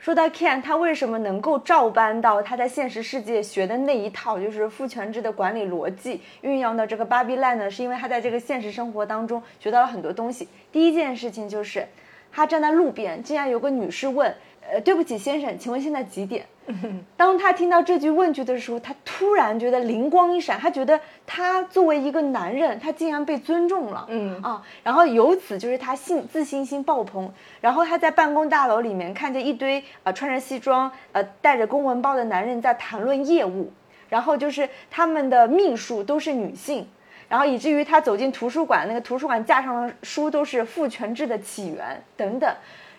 [0.00, 7.70] 说到 Ken，他为什么能够照搬到他在现实世界学的那一套，就是父权制的管理逻辑，运用到这个芭比 land 呢？
[7.70, 10.48] 是因为他在这个现实生活当中学到了很多东西。
[10.72, 11.86] 第一件事情就是，
[12.32, 14.34] 他站在路边，竟然有个女士问
[14.72, 16.46] ：“呃，对不起，先生，请问现在几点？”
[17.16, 24.40] 当他听到这句问句的时候，他突然觉得灵光一闪，他觉得他作为一个男人，他竟然被尊重了，嗯。
[24.42, 33.72] 啊，然后由此就是他信自信心爆棚，然后他在办公大楼里面看见一堆呃穿着西装呃带着公文包的男人在谈论业务，
[34.08, 36.86] 然后就是他们的秘书都是女性。
[37.28, 42.52] 然后以至于他走进图书馆，那个图书馆架上的书都是父权制的起源等等，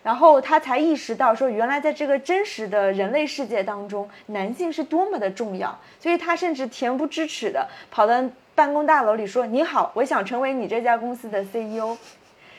[0.04, 5.78] 然后他才意识到说，原来在这个真实的人类世界当中，男性是多么的重要。
[6.00, 8.24] 所以他甚至恬不知耻的跑到
[8.56, 11.96] 办公大楼里说：“你好，我想成为你这家公司的 CEO。”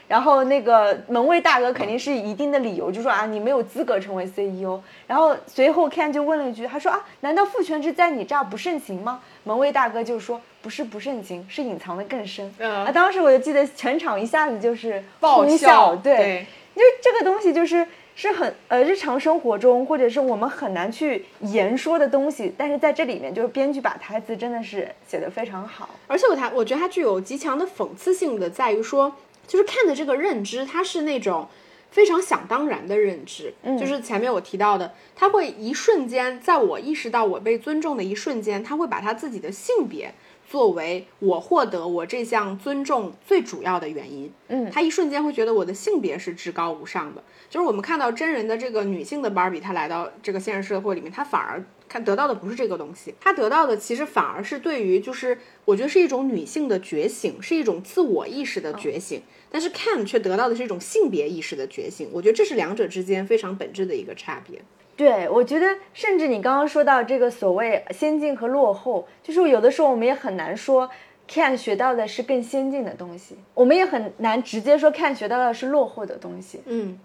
[0.09, 4.79] 然后那个门卫大哥肯定是一定的理由，就说啊，你没有资格成为 CEO。
[5.07, 9.21] 然后随后 Ken 就问了一句，他说啊，难道父权制在你这儿不盛行吗？
[9.45, 12.53] 门卫大哥就说不是不盛行，是隐藏的更深。
[12.59, 17.87] 嗯啊，当时我就记得全场一下子就是哄爆笑笑，对，对就是这个东西就是。
[18.15, 25.89] 是很呃日常生活中，或者是我们很难去言说的东西，但是在这里面，就是编剧把台词真的是写得非常好。
[26.07, 31.49] 而且我他我觉得它具有极强的讽刺性的，在于说，就是看的这个认知，它是那种
[31.91, 40.13] 非常想当然的认知，嗯就是前面我提到的，他会一瞬间，在我意识到我被尊重的一瞬间，他会把他自己的性别
[40.53, 44.31] 作为我获得我这项尊重最主要的原因。
[44.49, 47.25] 嗯他一瞬间会觉得我的性别是至高无上的。
[47.49, 59.23] 就是我们看到真人的这个女性的芭比，她来到这个现实社会里面，她反而看得到的不是这个东西，她得到的其实反而是对于就是我觉得是一种女性的觉醒，是一种自我意识的觉醒。
[59.51, 62.11] 但是 Ken 却得到的是一种性别意识的觉醒。
[62.13, 64.61] 我觉得这是两者之间非常本质的一个差别。
[64.95, 70.89] 对，我觉得甚至你刚刚说到这个所谓先进和落后，就是有的时候我们也很难说
[71.27, 76.61] ，can 学到的是更先进的东西，我们也很难直接说 can 学到的是落后的东西。
[76.67, 76.99] 嗯，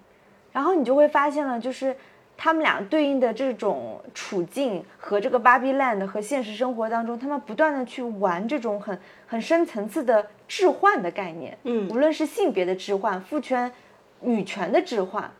[0.51, 1.95] 然后你就会发现了，就是
[2.35, 11.57] 他们俩对应的这种处境和这个 Barbie Land 和现实生活当中，他们不断的去玩这种很很深层次的置换的概念。
[11.63, 13.71] 嗯无论是性别的置换、父权、
[14.19, 15.31] 女权的置换，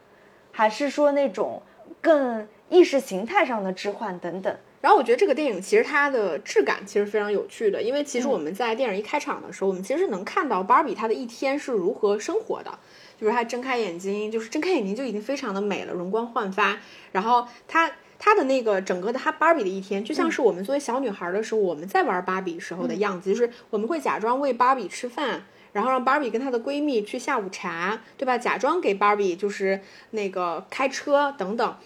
[0.52, 1.62] 还是说那种
[2.02, 4.56] 更意识形态上的置换等等。
[4.80, 12.80] 然后我觉得这个电影其实它的质感其实非常有趣的，因为其实我们在电影一开场的时候，我们其实是能看到芭比她的一天是如何生活的，
[13.20, 16.78] 就是她睁开眼睛，就是睁开眼睛就已经非常的美了，容光焕发。
[17.12, 25.44] 然后她她的那个整个的她芭比的一天，就像是我们作为小女孩的时候，我们在玩芭比时候的样子，就是我们会假装喂芭比吃饭。
[25.78, 28.36] 然后让芭比跟她的闺蜜去下午茶，对吧？
[28.36, 31.78] 假装给芭比就是那个开车等等。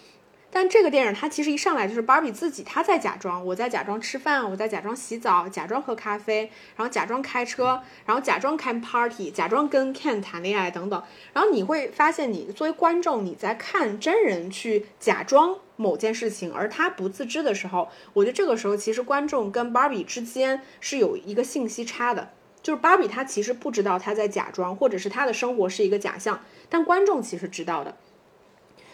[0.50, 11.02] 但这个电影它其实一上来就是芭比自己，她在假装，我在假装吃饭，我在假装洗澡，假装喝咖啡，然后假装开车，然后假装开 party，假装跟 Ken 谈恋爱等等。
[11.34, 22.30] 然后你会发现，你作为观众，你在看真人去假装某件事情，而他不自知的时候，我觉得这个时候其实观众跟芭比之间是有一个信息差的。
[22.62, 27.96] 就是芭比，她其实不知道她在假装，或者是她的生活是一个假象，但观众其实知道的。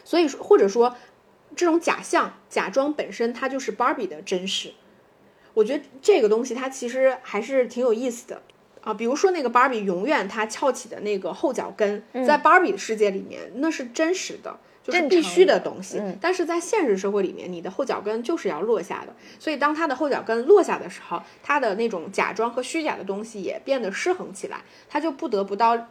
[0.04, 0.96] 所以说，或者说，
[1.54, 4.72] 这种假象、假装本身，它就是芭比的真实。
[5.54, 8.42] 我觉得这个东西它其实还是挺有意思的
[8.80, 8.94] 啊。
[8.94, 14.58] 比如说那个芭比永远她翘起的那个后脚跟，在芭比的世界里面那是真实的。
[14.93, 19.14] 就是必须的东西，嗯但是在现实社会里面，你的后脚跟就是要落下的。
[19.39, 25.89] 所以当他的后脚跟落下的时候，他的那种假装和虚假的东西也变得失衡起来，他就不得不到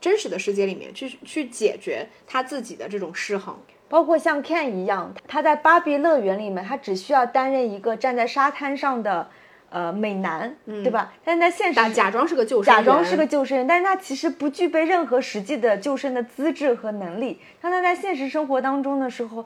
[0.00, 3.56] 真实的世界里面去去解决他自己的这种失衡。
[3.88, 9.28] 包括像 Ken 一样，他在芭比乐园里面，他只需要担任一个站在沙滩上的
[9.74, 11.12] 呃美男，对吧？
[11.24, 17.40] 但是在现实假假装是个救生员，假装是个救生员，但是他其实不具备任何实际的救生的资质和能力。
[17.60, 19.44] 当他在现实生活当中的时候，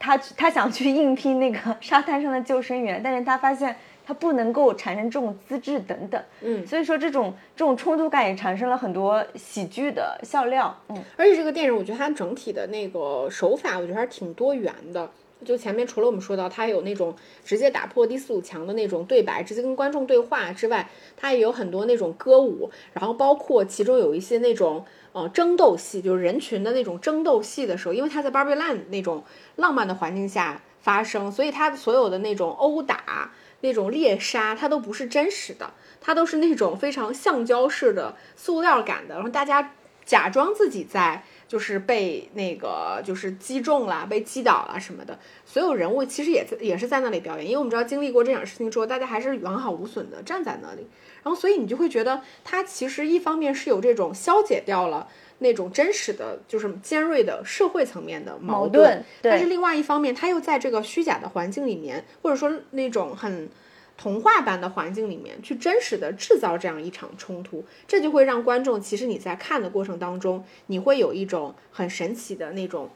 [0.00, 6.20] 他他想去应聘那个 沙滩上的救生员，但是他发现他不能够产生这种资质等等。
[6.40, 10.76] 嗯所以说这种这种冲突感也产生了很多喜剧的笑料。
[10.88, 15.08] 嗯，而且这个电影，我觉得它整体的那个手法，我觉得还是挺多元的。
[15.44, 17.14] 就前面除了我们说到它有那种
[17.44, 29.24] 直接打破第四堵墙的那种对白，直接跟观众对话之外，它也有很多那种歌舞，然后包括其中有一些那种呃争斗戏，就是人群的那种争斗戏的时候，因为它在 Barbie Land 那种
[29.56, 39.74] 浪漫的环境下发生，所以它所有的那种殴打、那种猎杀，它都不是真实的，它都是那种非常橡胶式的、塑料感的，然后大家
[40.04, 50.86] 假装自己在就是被那个就是击中了、被击倒了什么的，所有人物其实也在也是在那里表演，因为我们知道经历过这场事情之后，大家还是完好无损的站在那里，
[51.24, 55.08] 然后所以你就会觉得他其实一方面是有这种消解掉了。
[55.40, 63.48] 那种真实的就是尖锐的社会层面的矛矛盾但是另外一方面，他又在这个虚假的环境里面，或者说那种很
[63.98, 72.88] 童话般的环境里面，去真实的制造这样一场冲突，这就会让观众其实你在看的过程当中，你会有一种很神奇的那种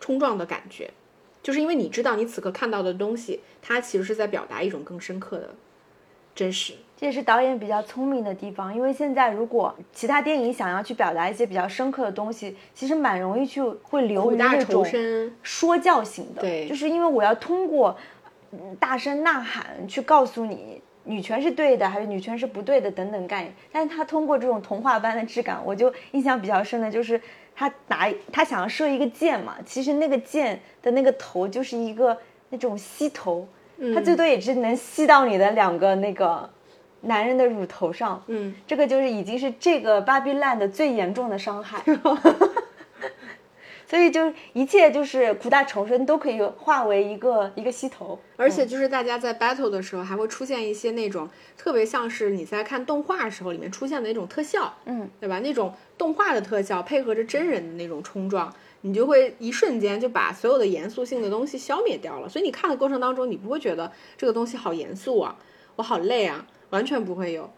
[0.00, 0.90] 冲撞的感觉，
[1.42, 5.54] 就是因为你知道你此刻看到的东西，它其实是在表达一种更深刻的
[6.34, 6.72] 真实。
[6.98, 17.94] 这也是导演比较聪明的地方，因为现在如果其他电影想要去表达一些比较深刻的东西，其实蛮容易去会流于那种深，说教型的，对就是因为我要通过
[18.24, 18.25] 嗯
[18.78, 23.54] 大声呐喊去告诉你女权是对的，还是女权是不对的等等概念。
[23.70, 27.20] 但是他通过这种童话般的质感，我就印象比较深的就是
[27.54, 32.18] 他拿他想要射一个箭嘛，其实那个箭的那个头就是一个
[32.50, 33.46] 那种吸头，
[33.94, 36.48] 它最多也只能吸到你的两个那个
[37.02, 41.80] 男人的乳头上，嗯，这个就是已经是这个芭比 land 最严重的伤害。
[43.88, 55.38] 所以就一切就是苦大仇深都可以化为一个一个吸头，而且就是大家在 battle 的时候，还会出现一些那种特别像是你在看动画的时候里面出现的那种特效，嗯，对吧？
[55.38, 62.28] 那种动画的特效配合着真人的那种冲撞，你就会一瞬间就把所有的严肃性的东西消灭掉了。
[62.28, 65.36] 所以你看的过程当中，你不会觉得这个东西好严肃啊。
[65.76, 67.48] 我好累啊，完全不会有。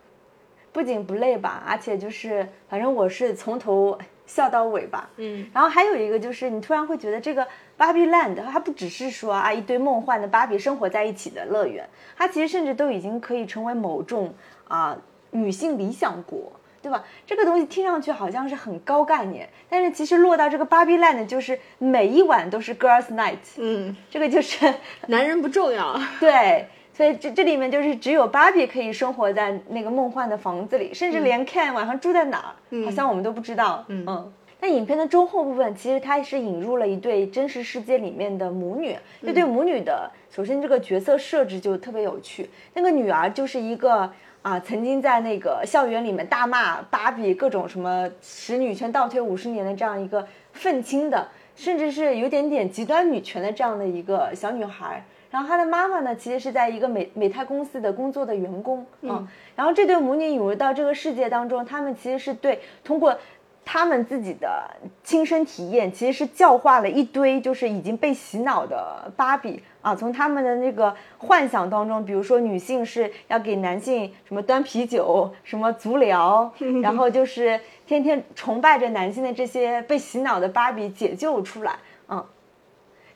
[0.72, 3.98] 不仅不累吧，而且就是反正我是从头
[4.28, 5.10] 笑到尾巴。
[5.16, 7.44] 嗯，然后还有一个就是，你突然会觉得这个
[7.76, 14.32] 芭比 land 它不只是说啊一堆梦幻的芭比生活在一起的乐园，它其实甚至都已经可以成为某种
[14.68, 14.96] 啊
[15.32, 16.52] 女性理想国。
[16.80, 17.04] 对吧？
[17.26, 24.72] 这个东西听上去好像是很高概念，但是其实落到这个芭比 land 就是每一晚都是 girls night，嗯，这个就是
[25.08, 26.00] 男人不重要。
[26.20, 26.68] 对，
[26.98, 33.84] 所以这这里面就是只有芭比可以生活在那个梦幻的房子里，甚至连 Ken 晚上住在哪儿，好像我们都不知道。
[33.86, 38.96] 嗯那影片的中后部分，其实它是引入了一对真实世界里面的母女。
[39.22, 42.50] 这对母女的，首先这个角色设置就特别有趣。
[42.74, 44.10] 那个女儿就是一个
[44.42, 55.04] 啊，曾经在那个校园里面大骂芭比各种什么使女权倒退五十年的这样一个愤青的，甚至是有点点极端女权的这样的一个小女孩。
[55.30, 63.16] 然后她的妈妈呢，其实是在一个美美泰公司的工作的员工嗯然后这对母女引入到这个世界当中，他们其实是对通过
[63.64, 64.64] 他们自己的
[65.04, 76.50] 亲身体验，其实是教化了一堆就是已经被洗脑的芭比啊，从他们的那个幻想当中，比如说女性是要给男性什么端啤酒、什么足疗，
[76.82, 81.76] 然后就是天天崇拜着男性的这些被洗脑的芭比解救出来，
[82.08, 82.24] 嗯。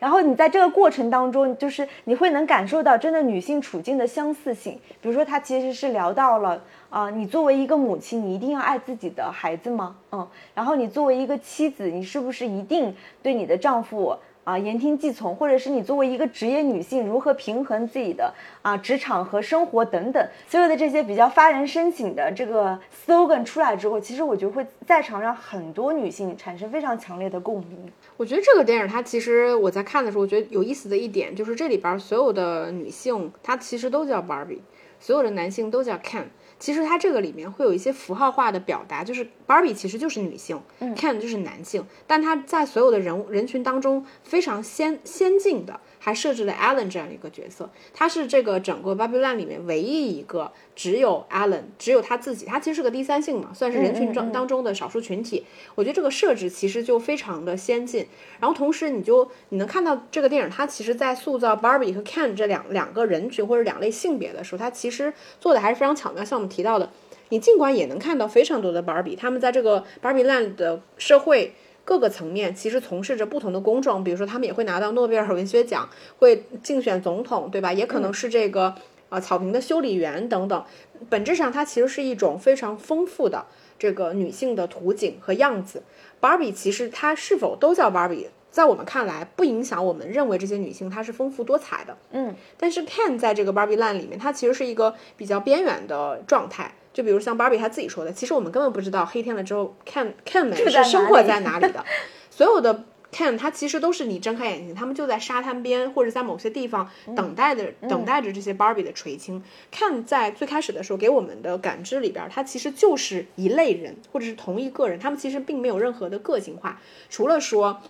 [0.03, 4.76] 然后你在这个过程当中，就是你会能感受到真的女性处境的相似性。
[5.00, 9.94] 比如说，她其实是聊到了啊、你作为一个母亲，你一定要爱自己的孩子吗？
[10.11, 10.26] 嗯，
[10.57, 12.92] 然后你作为一个妻子，你是不是一定
[13.22, 15.34] 对你的丈夫啊言听计从？
[15.34, 18.32] 或者是你作为一个职业女性，如何平衡自己的
[18.62, 27.90] 啊职场和生活等等，所有的这些比较发人深省的这个 slogan 出来之后，其实我觉得会在场让很多女性产生非常强烈的共鸣。
[28.16, 34.61] 我觉得这个电影它其实我在看的时候，我觉得有意思的一点就是这里边所有的女性，她其实都叫 Barbie，
[34.99, 36.24] 所有的男性都叫 Ken。
[36.62, 55.44] 其实它这个里面会有一些符号化的表达，就是 Barbie 其实就是女性、k e n 就是男性，但他在所有的人人群当中非常先先进的，还设置了 Alan 这样一个角色，他是这个整个 Barbie Land 里面唯一一个只有 Alan，只有他自己，他其实是个第三性嘛，算是人群中当中的少数群体。
[55.76, 58.05] 我觉得这个设置其实就非常的先进，
[58.40, 66.24] 然后同时你就你能看到这个电影，它其实在塑造 Barbie 和 Ken 这两两个人群或者两类性别的时候，它其实做的还是非常巧妙。
[66.24, 66.90] 像我们提到的，
[67.28, 71.55] 你尽管也能看到非常多的 Barbie，他们在这个 Barbie Land 的社会。
[71.85, 77.72] 各个层面其实从事着不同的工种，比如说他们也会拿到诺贝尔文学奖，会竞选总统，对吧？
[77.72, 78.74] 也可能是这个
[79.09, 80.64] 呃草坪的修理员等等。
[81.11, 83.47] 本质上，它其实是一种非常丰富的
[83.78, 85.83] 这个女性的图景和样子。
[86.20, 91.97] Barbie 其实它是否都叫 Barbie，在我们看来不影响我们认为这些女性她是丰富多彩的。
[92.12, 96.72] 嗯，但是 Ken 在这个 Barbie Land 里面，它其实是一个比较边缘的状态。
[96.93, 101.84] 就比如像 Barbie 她自己说的，其实我们根本不知道黑天了之后，Ken Ken 们是生活在哪里的。
[102.30, 109.43] 所有的 Ken 它其实都是你睁开眼睛，他们就在沙滩边或者在某些地方等待的、等待着这些 Barbie 的垂青。
[109.72, 117.80] Ken 在最开始的时候给我们的感知里边，他其实就是一类人或者是同一个人，他们其实并没有任何的个性化，除了说。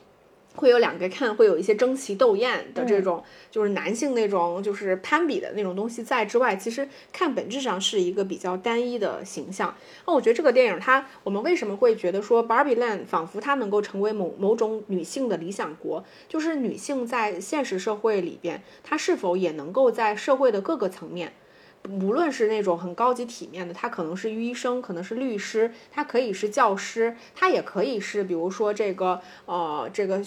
[0.54, 9.74] 会有两个看会有一些争奇斗艳的这种，就是男性那种就是攀比的那种东西在之外，其实看本质上是一个比较单一的形象。
[10.06, 21.32] 那我觉得这个电影它，我们为什么会觉得说 Barbie Land 仿佛它能够成为某某种女性的理想国，就是女性在现实社会里边，她是否也能够在社会的各个层面。
[21.88, 30.22] 无论是那种很高级体面的，他可能是医生，可能是律师，他可以是教师，他也可以是比如说这个呃这个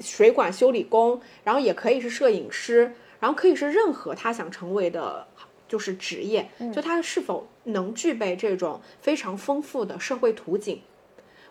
[0.00, 5.26] 水管修理工，然后也可以是摄影师，然后可以是任何他想成为的，
[5.68, 10.80] 就是职业，就他是否能具备这种非常丰富的社会图景。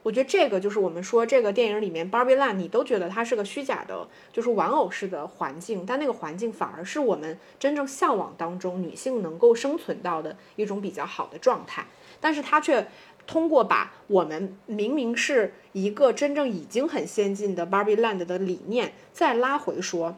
[0.05, 11.87] 我觉得这个就是我们说这个电影里面 Barbie Land，你都觉得它是个虚假的，就是玩偶式的环境，但那个环境反而是我们真正向往当中女性能够生存到的一种比较好的状态，
[12.21, 12.85] 但是它却
[13.25, 20.15] 通过把我们明明是一个真正已经很先进的 Barbie Land 的理念，再拉回说，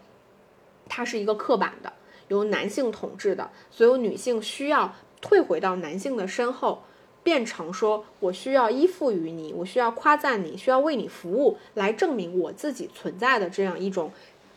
[0.90, 1.94] 它是一个刻板的，
[2.28, 6.84] 由男性统治的，所有女性需要退回到男性的身后。
[7.28, 14.10] 变成说我需要依附于你，我需要夸赞你，需要为你服务，来证明我自己存在的这样一种，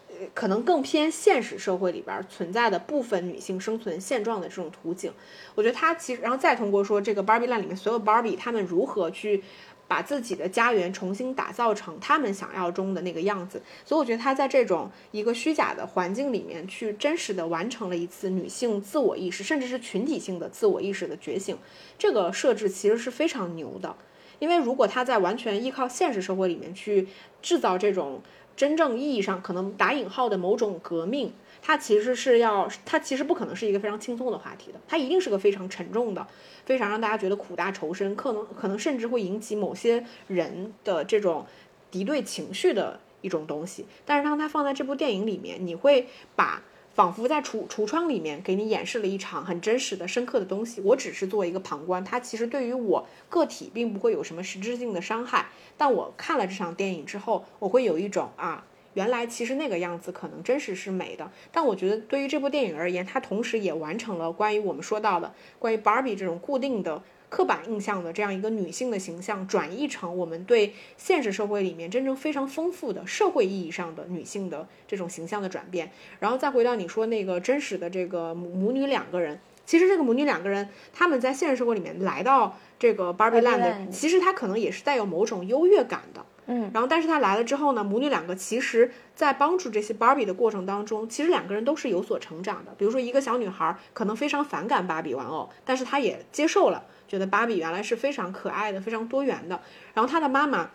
[0.08, 5.12] 呃，可能更偏现实社会里边存在的部分女性生存现状的这种图景。
[5.56, 9.42] 我觉得它其实，然后再通过说这个 Barbie Land 里面所有 Barbie 他们如何去
[9.90, 13.60] 把自己的家园重新打造成他们想要中的那个样子。
[13.84, 21.58] 所以我觉得他在这种一个虚假的环境里面，去真实的完成了一次女性自我意识，甚至是群体性的自我意识的觉醒。
[21.98, 23.96] 这个设置其实是非常牛的。
[24.38, 27.08] 因为如果他在完全依靠现实社会里面去
[27.42, 28.22] 制造这种
[28.54, 31.32] 真正意义上可能打引号的某种革命，
[31.62, 36.26] 它其实是要，它其实不可能是一个非常轻松的话题的，它一定是个非常沉重的，
[36.64, 41.46] 非常让大家觉得苦大仇深，可能可能甚至会引起某些人的这种
[41.90, 43.86] 敌对情绪的一种东西。
[44.04, 46.62] 但是当它放在这部电影里面，你会把。
[46.92, 50.80] 仿佛在橱橱窗里面给你演示了一场很真实的、深刻的东西。
[50.80, 55.46] 我只是做一个旁观，它其实对于我个体并不会有什么实质性的伤害。
[55.78, 61.30] 但我看了这场电影之后，我会有一种啊，原来其实那个样子可能真实是美的。
[61.50, 67.02] 但我觉得对于这部电影而言，它同时也完成了关于我们说到的关于 Barbie 这种固定的。
[67.30, 86.26] 刻板印象的这样一个女性的形象，转译成我们对现实社会里面真正非常丰富的社会意义上的女性的这种形象的转变，然后再回到你说那个真实的这个母母女两个人，其实这个母女两个人他们在现实生活里面来到这个 Barbie Land，Land 其实她可能也是带有某种优越感的。
[86.52, 92.72] 嗯，然后，但是她来了之后呢，母女两个其实，在帮助这些 Barbie 的过程当中，其实两个人都是有所成长的。
[92.76, 99.60] 比如说，一个小女孩可能非常反感芭比玩偶，但是她也接受了，觉得芭比原来是非常可爱的、非常多元的。
[99.94, 100.72] 然后她的妈妈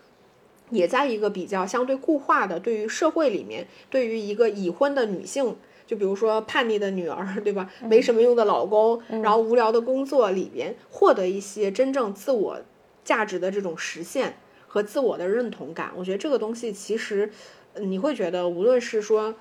[0.70, 5.56] 也在一个比较相对固化的对于社会里面，对于一个已婚的女性，
[5.86, 7.70] 就比如说叛逆的女儿，对吧？
[7.82, 12.60] 没什么用的老公，然后无聊的工作里边，获得一些真正自我
[13.04, 15.92] 价值的这种实现和自我的认同感。
[15.96, 17.30] 我觉得这个东西其实，
[17.76, 19.34] 你会觉得无论是说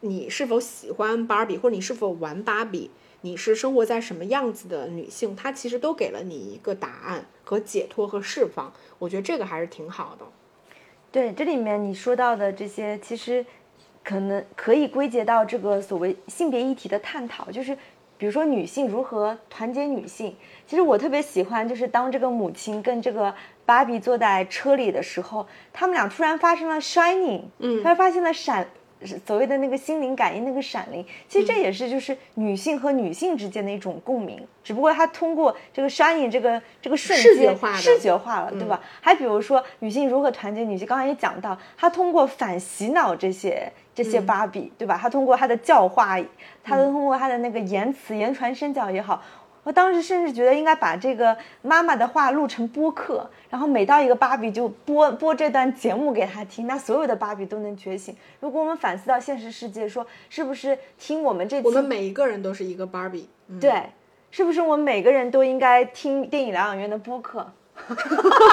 [0.00, 2.90] 你是否喜欢芭比，或者你是否玩芭比。
[3.22, 10.26] 你是生活在什么样子的女性，她其实都给了你一个答案和解脱和释放，我觉得这个还是挺好的。
[11.10, 13.46] 对，这里面你说到的这些，其实
[14.04, 17.74] 可能可以归结到这个所谓性别议题的探讨，就是
[18.16, 20.34] 比如说女性如何团结女性。
[20.66, 23.34] 其实我特别喜欢，就是当这个母亲跟这个
[23.66, 28.66] 芭比坐在车里的时候，他们俩突然发生了 shining，嗯突然发现了闪。
[29.26, 38.80] 所谓的那个心灵感应，那个闪灵，其实这也是就是女性和女性之间的一种共鸣，只不过它通过这个 shining 这个这个瞬间视觉化的视觉化了，对吧？
[39.00, 44.98] 还比如说女性如何团结女性，刚才也讲到，她通过反洗脑这些这些芭比，对吧？
[45.00, 46.18] 她通过她的教化，
[46.62, 49.22] 她通过她的那个言辞言传身教也好。
[49.64, 58.14] 我当时甚至觉得应该把这个妈妈的话录成播客，然后每到一个芭比就播播这段节目给她听，那所有的芭比都能觉醒。
[58.40, 63.82] 如果我们反思到现实世界，说是不是听我们这期我们每一个人都是一个芭比，嗯、对，
[64.30, 67.50] 是不是我们每个人都应该听电影疗养院的播客，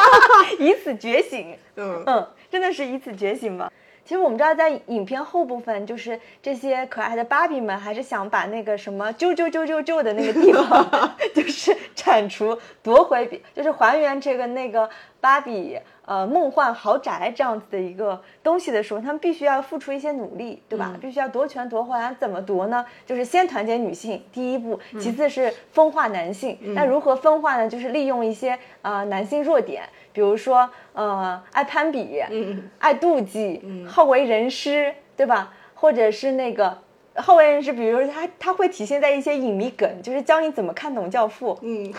[0.59, 1.57] 以此觉醒？
[1.75, 3.69] 嗯嗯，真的是以此觉醒吗？
[4.03, 14.89] 其实我们知道，在影片后部分，就是这些可爱的芭比们，还是想把那个什么啾啾啾啾啾的那个地方 就是铲除、夺回比，就是还原这个那个
[15.19, 15.79] 芭比
[16.11, 20.93] 呃梦幻豪宅这样子的一个东西的时候，他们必须要付出一些努力，对吧？
[20.99, 22.13] 必须要夺权夺回来。
[22.19, 22.85] 怎么夺呢？
[23.05, 26.57] 就是先团结女性，第一步；其次是分化男性。
[26.75, 27.69] 那如何分化呢？
[27.69, 29.83] 就是利用一些呃男性弱点。
[30.11, 35.53] 比如说，呃，爱攀比，嗯爱妒忌，好为人师，对吧？
[35.73, 36.77] 或者是那个
[37.15, 41.93] 好为人师，比如说他他会体现在一些影迷梗，就是教你怎么看懂《教父》嗯，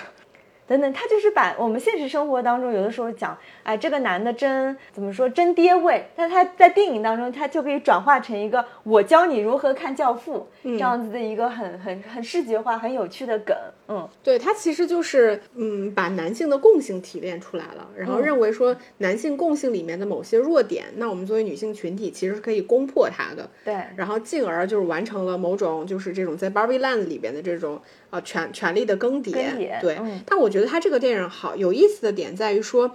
[0.73, 13.55] 等等，他就是把我们现实生活当中有的时候讲，哎，这个男的真怎么说真爹味，但他在电影当中他就可以转化成一个我教你如何看《教父》这样子的一个很很很视觉化、很有趣的梗，
[13.89, 14.09] 嗯。
[14.23, 23.47] 对，他其实就是嗯，把男性的共性提炼出来了，然后嗯认为说男性共性里面的某些弱点，那我们作为女性群体其实是可以攻破它的。
[23.65, 27.81] 对，然后进而就是完成了某种就是这种在 Barbie Land 里边的这种
[28.13, 29.33] 呃权权力的更迭。
[29.33, 32.87] 更迭对，嗯但我觉得它这个电影好有意思的点在于说，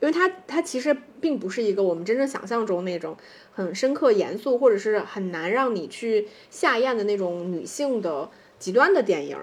[0.00, 3.16] 因为它它其实并不是一个我们真正想象中那种
[3.52, 9.38] 很深刻严肃或者是很难让你去下咽的那种女性的极端的电影。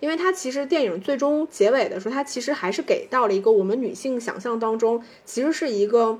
[0.00, 6.18] 因为它其实电影最终结尾的时候，它其实还是给到了一个我们女性想象当中，其实是一个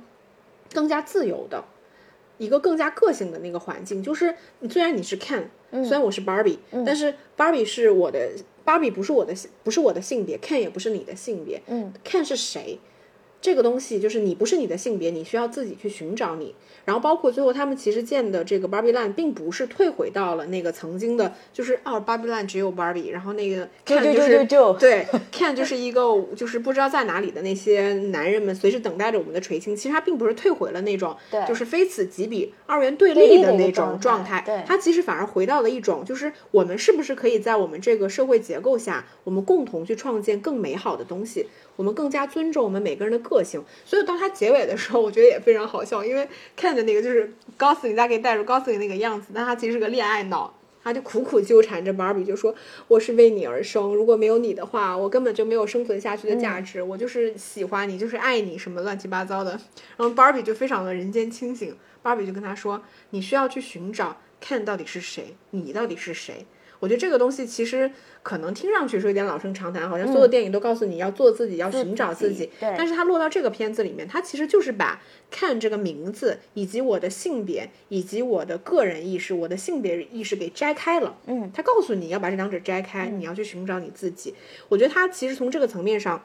[0.72, 1.64] 更加自由的，
[2.38, 4.00] 一个更加个性的那个环境。
[4.00, 4.36] 就是
[4.70, 8.30] 虽然你是 Ken，、虽然我是 Barbie，、但是 Barbie 是我的
[8.64, 11.60] ，Barbie 不是我的，不是我的性别，Ken 也不是你的性别。
[11.66, 12.78] 嗯，Ken 是谁？
[13.43, 16.55] 这个东西就是你不是你的性别，你需要自己去寻找你。
[16.84, 24.45] 然后包括最后他们其实建的这个 Barbie Land，并不是退回到了那个曾经的，就是哦 Barbie Land 只有 Barbie，然后那个就 Ken 就就是
[24.80, 26.03] 对 Ken 就是一个
[26.34, 29.76] 就是不知道在哪里的那些男人们，随时等待着我们的垂青。
[29.76, 41.47] 其实他并不是退回了那种对就是非此即彼、二元对对立的那种状状态，态对他其实反而回到了一种就是我们是不是可以在我们这个社会结构下，我们共同去创建更美好的东西。
[41.82, 50.54] 我们更加尊重我们每个人的个性，所以当他结尾的时候，我觉得也非常好笑，因为看着那个就是高斯林大家可以带入高斯林那个样子，但他其实是个恋爱脑，
[50.84, 52.54] 他就苦苦纠缠着芭比，就说
[52.86, 59.50] 我是为你而生，如果没有你的话，我根本就没有生存下去的价值，我就是喜欢你，就是爱你，什么乱七八糟的。
[59.96, 62.80] 然后芭比就非常的人间清醒，芭比就跟他说，
[63.10, 66.46] 你需要去寻找 Ken 到底是谁，你到底是谁。
[66.82, 67.88] 我觉得这个东西其实
[68.24, 72.50] 可能听上去是有点老生常谈，好像所有电影都告诉你要做自己，要寻找自己。
[72.58, 81.16] 对但是它落到这个片子里面，它其实就是把看这个名字，以及我的性别，以及我的个人意识、我的性别意识给摘开了。
[81.26, 84.34] 嗯，它告诉你要把这两者摘开，你要去寻找你自己。
[84.68, 86.20] 我觉得它其实从这个层面上。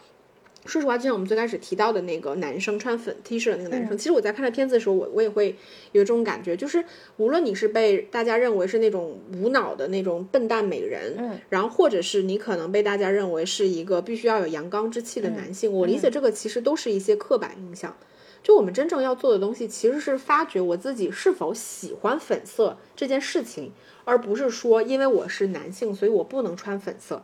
[0.67, 5.55] 说实话，就像我们最开始提到的那个男生穿粉 T 恤的那个男生，其实我在看这片子的时候，我我也会
[5.93, 6.83] 有这种感觉，就是
[7.15, 17.95] 无论你是被大家认为是那种无脑的那种笨蛋美人，嗯，然后或者是你可能被大家认为是一个必须要有阳刚之气的男性，我理解这个其实都是一些刻板印象。
[18.43, 23.73] 就我们真正要做的东西，其实是发掘我自己是否喜欢粉色这件事情，
[24.05, 27.23] 而不是说因为我是男性，所以我不能穿粉色。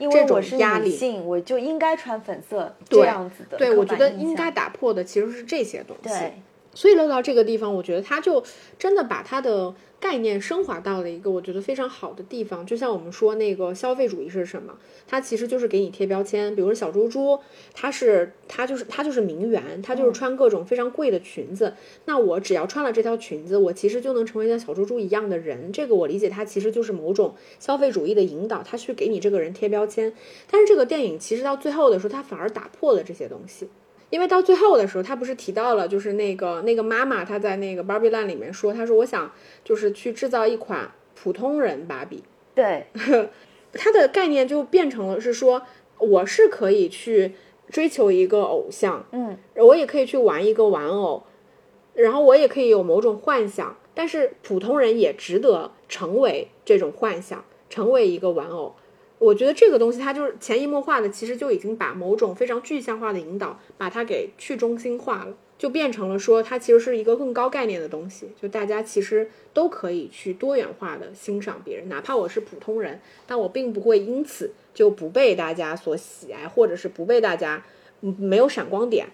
[0.00, 3.76] 因为我是压力女性，我就应该穿粉色这样子的对。
[3.76, 6.08] 我觉得应该打破的其实是这些东西。
[6.08, 6.32] 对，
[6.74, 8.42] 所以落到这个地方，我觉得他就
[8.78, 12.64] 真的把他的概念升华到了一个我觉得非常好的地方。
[12.64, 16.54] 就像我们说那个消费主义是什么，它其实就是给你贴标签。
[16.54, 17.40] 比如说小猪猪，
[17.74, 21.74] 它是它就是它就是名媛，它就是穿各种非常贵的裙子。
[22.04, 25.72] 那我只要穿了这条裙子，我其实就能成为像小猪猪一样的人。
[25.72, 30.14] 这个我理解，它其实就是某种消费主义的引导，它去给你这个人贴标签。
[30.48, 33.68] 但是这个电影其实到最后的时候，它反而打破了这些东西。
[34.10, 39.30] 因为到最后的时候，他不是提到了，就是那个那个妈妈，她在那个 Barbie Land 里面说，她说我想
[39.64, 42.86] 就是去制造一款普通人芭比，对，
[43.72, 45.62] 她的概念就变成了是说，
[45.98, 47.34] 我是可以去
[47.68, 51.22] 追求一个偶像，嗯，我也可以去玩一个玩偶，
[51.94, 58.74] 然后我也可以有某种幻想，但是普通人也值得成为这种幻想，成为一个玩偶。
[59.20, 77.62] 我觉得这个东西它就是潜移默化的，其实就已经把某种非常具象化的引导，把它给去中心化了，就变成了说它其实是一个更高概念的东西，就大家其实都可以去多元化的欣赏别人，哪怕我是普通人，但我并不会因此就不被大家所喜爱，或者是不被大家
[78.00, 79.08] 嗯没有闪光点。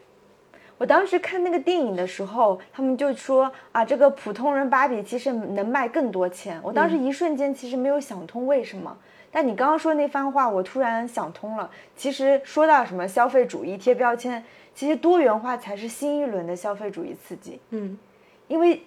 [0.78, 6.60] 我当时看那个电影的时候，他们就说啊，这个普通人芭比其实能卖更多钱。
[6.62, 8.96] 我当时一瞬间其实没有想通为什么。
[9.30, 11.70] 但你刚刚说那番话，我突然想通了。
[11.96, 14.42] 其实说到什么消费主义贴标签，
[14.74, 17.60] 其实多元化才是新一轮的消费主义刺激。
[17.70, 17.98] 嗯，
[18.48, 18.82] 因为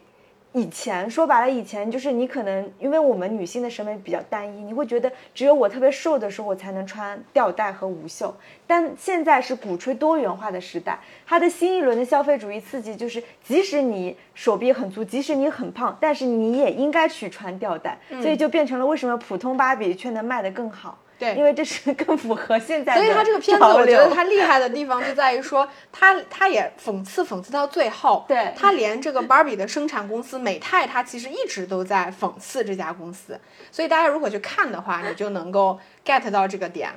[0.53, 8.35] 以前说白了，以前就是你可能因为我们女性的审美比较单一，你会觉得只有我特别瘦的时候我才能穿吊带和无袖。
[8.65, 17.97] 但现在是鼓吹多元化的时代，它的新一轮的消费主义刺激就是，即使你手臂很粗，即使你很胖，但是你也应该去穿吊带。
[18.19, 20.97] 所以就变成了为什么普通芭比却能卖得更好？
[21.19, 21.35] 对。
[21.35, 28.53] 因为这是更符合现在的所以他这个片子，我觉得流它厉害的地方就在于说，他他也讽刺讽刺到最后，对。
[28.55, 33.39] 他连这个 Barbie 的生产公司美泰，它其实一直都在讽刺这家公司。
[33.71, 36.89] 所以大家如果去看的话，你就能够 get 到这个点，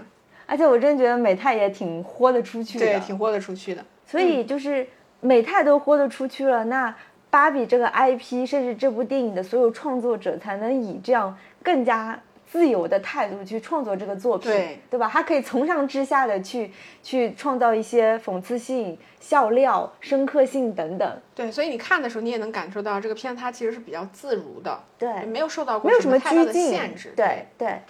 [0.46, 3.84] 而且我真觉得美泰也挺豁得出去的，对，挺豁得出去的。
[4.06, 4.86] 所以就是
[5.20, 6.94] 美泰都豁得出去了，那
[7.30, 12.20] 芭比这个 IP，甚至这部电影的所有创作者，才能以这样更加
[12.52, 15.08] 自由的态度去创作这个作品，对对吧？
[15.10, 16.70] 他可以从上至下的去
[17.02, 21.20] 去创造一些讽刺性、笑料、深刻性等等。
[21.34, 27.80] 对，所以你看的时候，你也能感受到这个片它其实是比较自如的，对没有受到过没有什么太大的限制，对对。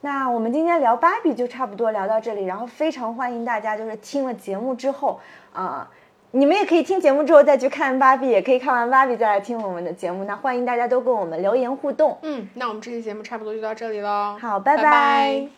[0.00, 5.20] 那我们今天聊芭比就差不多聊到这里，然后非常欢迎大家就是听了节目之后
[5.52, 5.88] 啊、
[6.32, 10.24] 你们也可以听节目之后再去看芭比，也可以看完芭比再来听我们的节目。
[10.24, 12.16] 那欢迎大家都跟我们留言互动。
[12.22, 15.48] 嗯，那我们这期节目差不多就到这里喽，好，拜拜拜